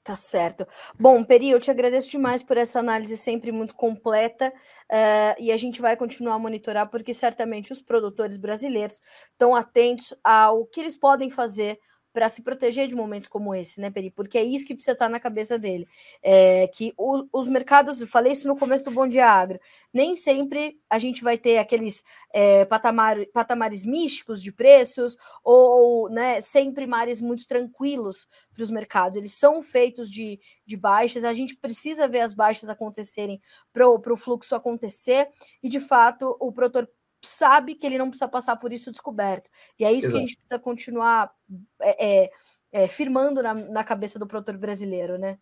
Tá 0.05 0.17
certo. 0.17 0.67
Bom, 1.01 1.25
Peri, 1.25 1.49
eu 1.49 1.59
te 1.59 1.71
agradeço 1.71 2.11
demais 2.11 2.43
por 2.43 2.59
essa 2.59 2.79
análise 2.79 3.17
sempre 3.17 3.51
muito 3.51 3.75
completa 3.75 4.51
uh, 4.51 5.43
e 5.43 5.51
a 5.51 5.57
gente 5.57 5.81
vai 5.81 5.97
continuar 5.97 6.35
a 6.35 6.39
monitorar 6.39 6.91
porque 6.91 7.15
certamente 7.15 7.73
os 7.73 7.81
produtores 7.81 8.37
brasileiros 8.37 9.01
estão 9.33 9.57
atentos 9.57 10.15
ao 10.23 10.67
que 10.67 10.81
eles 10.81 10.95
podem 10.95 11.31
fazer 11.31 11.81
para 12.15 12.29
se 12.29 12.43
proteger 12.43 12.87
de 12.87 12.95
momentos 12.95 13.29
como 13.29 13.53
esse, 13.53 13.81
né, 13.81 13.91
Peri? 13.91 14.09
Porque 14.09 14.39
é 14.39 14.45
isso 14.45 14.65
que 14.65 14.75
precisa 14.75 14.93
estar 14.93 15.09
na 15.09 15.19
cabeça 15.19 15.59
dele. 15.59 15.87
É, 16.23 16.69
que 16.69 16.95
o, 16.97 17.27
os 17.33 17.49
mercados, 17.49 18.01
eu 18.01 18.07
falei 18.07 18.33
isso 18.33 18.47
no 18.47 18.57
começo 18.57 18.85
do 18.85 18.93
Bom 18.93 19.09
Dia 19.09 19.27
Agro, 19.27 19.59
nem 19.93 20.15
sempre 20.15 20.79
a 20.89 20.97
gente 20.97 21.25
vai 21.25 21.37
ter 21.37 21.59
aqueles 21.59 22.05
é, 22.33 22.65
patamar, 22.67 23.17
patamares 23.35 23.85
místicos 23.85 24.41
de 24.41 24.53
preços 24.53 25.17
ou, 25.43 26.09
né, 26.09 26.41
sempre 26.41 26.87
mares 26.87 27.21
muito 27.21 27.49
tranquilos 27.49 28.29
para 28.55 28.63
os 28.63 28.71
mercados. 28.71 29.19
Eles 29.19 29.35
são 29.35 29.61
feitos 29.61 30.09
de, 30.09 30.39
de 30.65 30.77
baixas, 30.77 31.25
a 31.25 31.33
gente 31.33 31.57
precisa 31.57 32.07
ver 32.07 32.21
as 32.21 32.33
baixas 32.33 32.71
acontecerem 32.71 33.43
para 33.73 33.89
o 33.89 34.17
fluxo 34.17 34.55
acontecer, 34.55 35.29
e 35.61 35.69
de 35.69 35.81
fato 35.81 36.37
o 36.39 36.53
produtor 36.53 36.89
sabe 37.27 37.75
que 37.75 37.87
ele 37.87 37.99
não 37.99 38.09
precisa 38.09 38.29
passar 38.29 38.57
por 38.57 38.73
isso 38.73 38.91
descoberto. 38.91 39.51
E 39.79 39.85
é 39.85 39.91
isso 39.91 40.07
Exato. 40.07 40.13
que 40.13 40.19
a 40.19 40.21
gente 40.21 40.37
precisa 40.37 40.59
continuar 40.59 41.33
é, 41.81 42.25
é, 42.25 42.31
é, 42.73 42.89
firmando 42.89 43.43
na, 43.43 43.55
na, 43.55 43.85
cabeça 43.85 44.19
do 44.19 44.27
produtor 44.27 44.57
brasileiro, 44.57 45.19
né? 45.19 45.39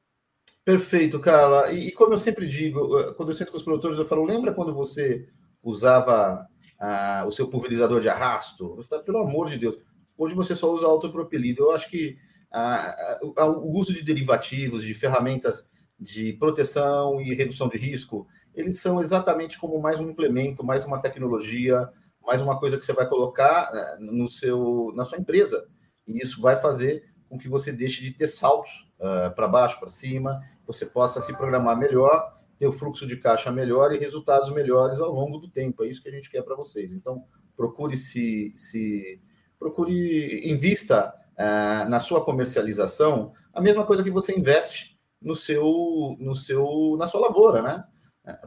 Perfeito, 0.65 1.19
Carla. 1.21 1.73
E, 1.73 1.89
e, 1.89 1.93
como 1.93 2.15
eu 2.15 2.19
sempre 2.19 2.47
digo, 2.47 3.15
quando 3.15 3.31
eu 3.31 3.35
sento 3.35 3.51
com 3.51 3.57
os 3.57 3.65
produtores, 3.65 3.99
eu 3.99 4.05
falo: 4.05 4.25
lembra 4.25 4.55
quando 4.55 4.75
você 4.75 5.29
usava 5.63 6.47
ah, 6.79 7.25
o 7.27 7.33
seu 7.33 7.49
pulverizador 7.49 8.01
de 8.01 8.09
arrasto? 8.09 8.83
Falo, 8.89 9.03
Pelo 9.03 9.19
amor 9.19 9.51
de 9.51 9.59
Deus. 9.59 9.77
Hoje 10.17 10.35
você 10.35 10.55
só 10.55 10.73
usa 10.73 10.87
autopropelido. 10.87 11.63
Eu 11.63 11.71
acho 11.73 11.89
que 11.89 12.17
ah, 12.51 13.19
o 13.23 13.79
uso 13.79 13.93
de 13.93 14.03
derivativos, 14.03 14.83
de 14.83 14.95
ferramentas 14.95 15.69
de 15.99 16.33
proteção 16.35 17.21
e 17.21 17.35
redução 17.35 17.69
de 17.69 17.79
risco, 17.79 18.27
eles 18.55 18.81
são 18.81 19.01
exatamente 19.01 19.59
como 19.59 19.81
mais 19.81 19.99
um 19.99 20.11
implemento, 20.11 20.65
mais 20.65 20.85
uma 20.85 21.01
tecnologia, 21.01 21.89
mais 22.25 22.41
uma 22.43 22.59
coisa 22.59 22.77
que 22.77 22.85
você 22.85 22.93
vai 22.93 23.09
colocar 23.09 23.71
eh, 23.73 23.97
no 24.01 24.29
seu, 24.29 24.93
na 24.95 25.05
sua 25.05 25.19
empresa. 25.19 25.67
E 26.07 26.21
isso 26.21 26.41
vai 26.41 26.57
fazer 26.57 27.05
com 27.29 27.39
que 27.39 27.49
você 27.49 27.73
deixe 27.73 28.03
de 28.03 28.11
ter 28.11 28.27
saltos 28.27 28.71
uh, 28.99 29.35
para 29.35 29.49
baixo, 29.49 29.81
para 29.81 29.89
cima, 29.89 30.43
você 30.67 30.85
possa 30.85 31.21
se 31.21 31.35
programar 31.35 31.79
melhor, 31.79 32.39
ter 32.59 32.67
o 32.67 32.73
fluxo 32.73 33.07
de 33.07 33.17
caixa 33.17 33.51
melhor 33.51 33.93
e 33.93 33.99
resultados 33.99 34.51
melhores 34.51 35.01
ao 35.01 35.11
longo 35.11 35.39
do 35.39 35.51
tempo. 35.51 35.83
É 35.83 35.89
isso 35.89 36.03
que 36.03 36.11
a 36.11 36.13
gente 36.13 36.31
quer 36.31 36.43
para 36.43 36.55
vocês. 36.55 36.93
Então, 36.93 37.25
procure 37.57 37.97
se, 37.97 38.53
se 38.55 39.19
procure 39.59 40.47
invista 40.47 41.15
uh, 41.33 41.89
na 41.89 42.01
sua 42.01 42.23
comercialização 42.23 43.33
a 43.53 43.61
mesma 43.61 43.87
coisa 43.87 44.03
que 44.03 44.11
você 44.11 44.39
investe 44.39 44.92
no 45.23 45.35
seu, 45.35 46.17
no 46.19 46.35
seu, 46.35 46.97
na 46.99 47.07
sua 47.07 47.21
lavoura, 47.21 47.63
né? 47.63 47.85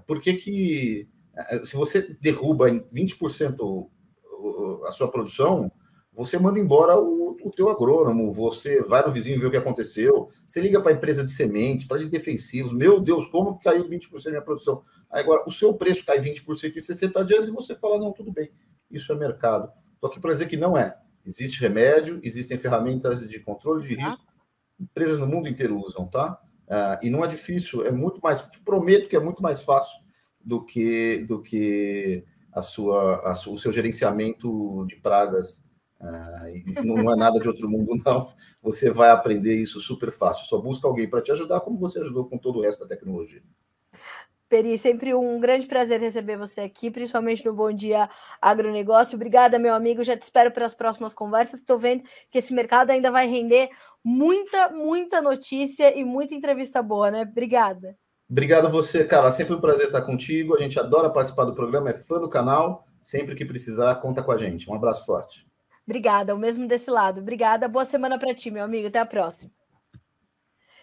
Por 0.07 0.21
que, 0.21 0.33
que 0.35 1.09
se 1.65 1.75
você 1.75 2.15
derruba 2.21 2.69
em 2.69 2.79
20% 2.93 3.89
a 4.85 4.91
sua 4.91 5.09
produção, 5.09 5.71
você 6.13 6.37
manda 6.37 6.59
embora 6.59 6.97
o, 6.97 7.35
o 7.43 7.51
teu 7.51 7.69
agrônomo, 7.69 8.31
você 8.31 8.81
vai 8.83 9.05
no 9.05 9.11
vizinho 9.11 9.39
ver 9.39 9.47
o 9.47 9.51
que 9.51 9.57
aconteceu, 9.57 10.29
você 10.47 10.61
liga 10.61 10.81
para 10.81 10.91
a 10.91 10.95
empresa 10.95 11.23
de 11.23 11.31
sementes, 11.31 11.85
para 11.85 11.99
de 11.99 12.09
defensivos, 12.09 12.71
meu 12.71 12.99
Deus, 13.01 13.27
como 13.27 13.57
que 13.57 13.65
caiu 13.65 13.87
20% 13.87 14.23
da 14.23 14.29
minha 14.29 14.41
produção? 14.41 14.81
Agora, 15.09 15.43
o 15.45 15.51
seu 15.51 15.73
preço 15.73 16.05
cai 16.05 16.19
20% 16.19 16.75
em 16.75 16.81
60 16.81 17.25
dias 17.25 17.47
e 17.47 17.51
você 17.51 17.75
fala, 17.75 17.99
não, 17.99 18.13
tudo 18.13 18.31
bem, 18.31 18.49
isso 18.89 19.11
é 19.11 19.15
mercado. 19.15 19.71
Estou 19.93 20.09
aqui 20.09 20.19
para 20.19 20.31
dizer 20.31 20.47
que 20.47 20.57
não 20.57 20.77
é. 20.77 20.97
Existe 21.25 21.59
remédio, 21.59 22.19
existem 22.23 22.57
ferramentas 22.57 23.27
de 23.27 23.39
controle 23.39 23.83
de 23.83 23.95
risco, 23.95 24.23
empresas 24.79 25.19
no 25.19 25.27
mundo 25.27 25.49
inteiro 25.49 25.77
usam, 25.77 26.07
tá? 26.07 26.39
Uh, 26.67 26.97
e 27.01 27.09
não 27.09 27.23
é 27.23 27.27
difícil, 27.27 27.85
é 27.85 27.91
muito 27.91 28.19
mais. 28.21 28.41
Te 28.41 28.59
prometo 28.59 29.07
que 29.07 29.15
é 29.15 29.19
muito 29.19 29.41
mais 29.41 29.61
fácil 29.61 29.99
do 30.43 30.63
que 30.63 31.23
do 31.27 31.41
que 31.41 32.23
a 32.51 32.61
sua, 32.61 33.21
a 33.25 33.31
o 33.31 33.57
seu 33.57 33.71
gerenciamento 33.71 34.85
de 34.87 34.95
pragas. 34.95 35.61
Uh, 35.99 36.83
não, 36.83 37.03
não 37.03 37.11
é 37.11 37.15
nada 37.15 37.39
de 37.39 37.47
outro 37.47 37.69
mundo, 37.69 37.95
não. 38.05 38.33
Você 38.61 38.89
vai 38.89 39.09
aprender 39.09 39.61
isso 39.61 39.79
super 39.79 40.11
fácil. 40.11 40.45
Só 40.45 40.59
busca 40.59 40.87
alguém 40.87 41.09
para 41.09 41.21
te 41.21 41.31
ajudar, 41.31 41.61
como 41.61 41.77
você 41.77 41.99
ajudou 41.99 42.25
com 42.25 42.37
todo 42.37 42.59
o 42.59 42.61
resto 42.61 42.79
da 42.79 42.87
tecnologia. 42.87 43.43
Peri, 44.47 44.77
sempre 44.77 45.13
um 45.13 45.39
grande 45.39 45.65
prazer 45.65 45.99
receber 45.99 46.37
você 46.37 46.61
aqui, 46.61 46.91
principalmente 46.91 47.43
no 47.43 47.53
Bom 47.53 47.71
Dia 47.71 48.07
Agronegócio. 48.39 49.15
Obrigada, 49.15 49.57
meu 49.57 49.73
amigo. 49.73 50.03
Já 50.03 50.15
te 50.15 50.21
espero 50.21 50.51
para 50.51 50.65
as 50.65 50.75
próximas 50.75 51.13
conversas. 51.13 51.59
Estou 51.59 51.79
vendo 51.79 52.03
que 52.29 52.37
esse 52.37 52.53
mercado 52.53 52.91
ainda 52.91 53.09
vai 53.09 53.27
render 53.27 53.69
muita, 54.03 54.69
muita 54.69 55.19
notícia 55.19 55.97
e 55.97 56.03
muita 56.03 56.35
entrevista 56.35 56.83
boa, 56.83 57.09
né? 57.09 57.23
Obrigada. 57.23 57.97
Obrigado 58.29 58.67
a 58.67 58.69
você, 58.69 59.03
cara. 59.03 59.31
Sempre 59.31 59.55
um 59.55 59.61
prazer 59.61 59.87
estar 59.87 60.01
contigo. 60.01 60.55
A 60.55 60.61
gente 60.61 60.79
adora 60.79 61.09
participar 61.09 61.45
do 61.45 61.55
programa, 61.55 61.89
é 61.89 61.93
fã 61.93 62.19
do 62.19 62.29
canal. 62.29 62.85
Sempre 63.03 63.35
que 63.35 63.45
precisar, 63.45 63.95
conta 63.95 64.21
com 64.21 64.31
a 64.31 64.37
gente. 64.37 64.69
Um 64.69 64.75
abraço 64.75 65.05
forte. 65.05 65.45
Obrigada, 65.87 66.33
o 66.33 66.37
mesmo 66.37 66.67
desse 66.67 66.89
lado. 66.89 67.21
Obrigada. 67.21 67.67
Boa 67.67 67.85
semana 67.85 68.17
para 68.17 68.33
ti, 68.33 68.49
meu 68.49 68.63
amigo. 68.63 68.87
Até 68.87 68.99
a 68.99 69.05
próxima. 69.05 69.64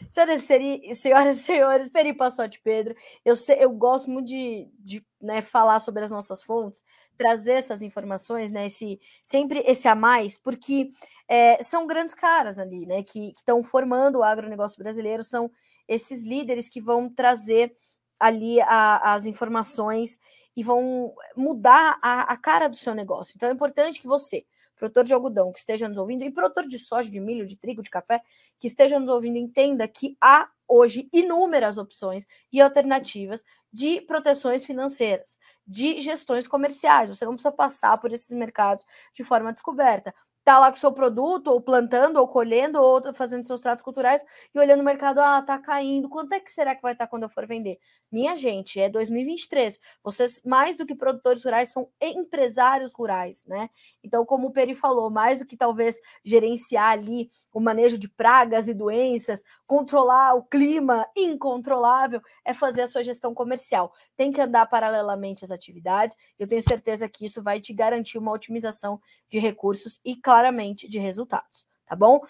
Senhoras 0.09 0.51
e 0.51 0.95
senhoras 0.95 1.39
e 1.39 1.43
senhores, 1.43 1.89
Peri 1.89 2.13
Passote 2.13 2.61
Pedro, 2.63 2.95
eu, 3.25 3.35
sei, 3.35 3.57
eu 3.61 3.71
gosto 3.71 4.11
muito 4.11 4.29
de, 4.29 4.69
de 4.79 5.05
né, 5.21 5.43
falar 5.43 5.81
sobre 5.81 6.05
as 6.05 6.11
nossas 6.11 6.43
fontes, 6.43 6.83
trazer 7.17 7.53
essas 7.53 7.83
informações, 7.83 8.51
né, 8.51 8.67
esse, 8.67 9.01
sempre 9.25 9.63
esse 9.67 9.89
a 9.89 9.95
mais, 9.95 10.39
porque 10.39 10.91
é, 11.29 11.63
são 11.63 11.87
grandes 11.87 12.15
caras 12.15 12.59
ali, 12.59 12.87
né, 12.87 13.03
que 13.03 13.33
estão 13.35 13.63
formando 13.63 14.19
o 14.19 14.23
agronegócio 14.23 14.79
brasileiro, 14.79 15.23
são 15.23 15.51
esses 15.89 16.25
líderes 16.25 16.69
que 16.69 16.81
vão 16.81 17.09
trazer 17.09 17.73
ali 18.21 18.61
a, 18.61 19.15
as 19.15 19.27
informações 19.27 20.19
e 20.57 20.63
vão 20.63 21.15
mudar 21.37 21.99
a, 22.03 22.33
a 22.33 22.37
cara 22.37 22.69
do 22.69 22.77
seu 22.77 22.95
negócio. 22.95 23.33
Então 23.37 23.49
é 23.49 23.53
importante 23.53 24.01
que 24.01 24.07
você, 24.07 24.45
produtor 24.83 25.05
de 25.05 25.15
algodão 25.15 25.53
que 25.53 25.61
esteja 25.61 25.89
nos 25.89 25.97
ouvindo, 25.97 26.25
e 26.25 26.31
produtor 26.31 26.67
de 26.67 26.77
soja, 26.77 27.09
de 27.09 27.21
milho, 27.21 27.47
de 27.47 27.57
trigo, 27.57 27.83
de 27.83 27.91
café, 27.91 28.21
que 28.59 28.67
esteja 28.67 28.99
nos 28.99 29.09
ouvindo, 29.09 29.37
entenda 29.37 29.87
que 29.87 30.17
há 30.21 30.51
hoje 30.67 31.09
inúmeras 31.13 31.79
opções 31.79 32.27
e 32.53 32.61
alternativas 32.61 33.45
de 33.73 34.01
proteções 34.01 34.65
financeiras, 34.65 35.39
de 35.65 36.01
gestões 36.01 36.49
comerciais. 36.49 37.09
Você 37.09 37.25
não 37.25 37.35
precisa 37.35 37.53
passar 37.53 37.97
por 37.99 38.13
esses 38.13 38.37
mercados 38.37 38.85
de 39.15 39.23
forma 39.23 39.53
descoberta 39.53 40.13
tá 40.45 40.59
lá 40.59 40.71
com 40.71 40.77
seu 40.77 40.93
produto, 40.93 41.49
ou 41.49 41.61
plantando, 41.61 42.17
ou 42.19 42.27
colhendo, 42.27 42.81
ou 42.81 43.01
fazendo 43.15 43.47
seus 43.47 43.61
tratos 43.61 43.83
culturais, 43.83 44.23
e 44.55 44.59
olhando 44.59 44.81
o 44.81 44.85
mercado, 44.85 45.21
ah, 45.21 45.41
tá 45.43 45.59
caindo, 45.59 46.09
quanto 46.09 46.33
é 46.33 46.41
que 46.41 46.51
será 46.51 46.75
que 46.75 46.83
vai 46.83 46.93
estar 46.93 47.07
tá 47.07 47.11
quando 47.11 47.25
eu 47.25 47.29
for 47.29 47.47
vender? 47.47 47.79
Minha 48.11 48.37
gente, 48.37 48.81
é 48.81 48.89
2023, 48.89 49.79
vocês, 50.03 50.43
mais 50.45 50.77
do 50.77 50.85
que 50.85 50.95
produtores 50.95 51.45
rurais, 51.45 51.71
são 51.71 51.89
empresários 52.01 52.93
rurais, 52.93 53.45
né? 53.47 53.71
Então, 54.03 54.25
como 54.25 54.49
o 54.49 54.53
Peri 54.53 54.75
falou, 54.75 55.11
mais 55.11 55.39
do 55.39 55.47
que 55.47 55.57
talvez 55.57 56.01
gerenciar 56.25 56.93
ali 56.93 57.31
o 57.53 57.61
manejo 57.61 57.99
de 57.99 58.09
pragas 58.09 58.67
e 58.67 58.75
doenças, 58.75 59.43
controlar 59.67 60.35
o 60.35 60.43
clima 60.43 61.07
incontrolável, 61.17 62.21
é 62.45 62.53
fazer 62.55 62.83
a 62.83 62.87
sua 62.87 63.03
gestão 63.03 63.35
comercial. 63.35 63.93
Tem 64.17 64.33
que 64.33 64.41
andar 64.41 64.67
paralelamente 64.67 65.45
às 65.45 65.51
atividades, 65.51 66.17
eu 66.39 66.49
tenho 66.49 66.63
certeza 66.63 67.09
que 67.09 67.27
isso 67.27 67.43
vai 67.43 67.61
te 67.61 67.73
garantir 67.73 68.19
uma 68.19 68.33
otimização 68.33 69.01
de 69.33 69.39
recursos 69.41 69.99
e, 70.05 70.15
claramente 70.17 70.89
de 70.89 70.99
resultados, 71.01 71.67
tá 71.87 71.97
bom? 71.97 72.21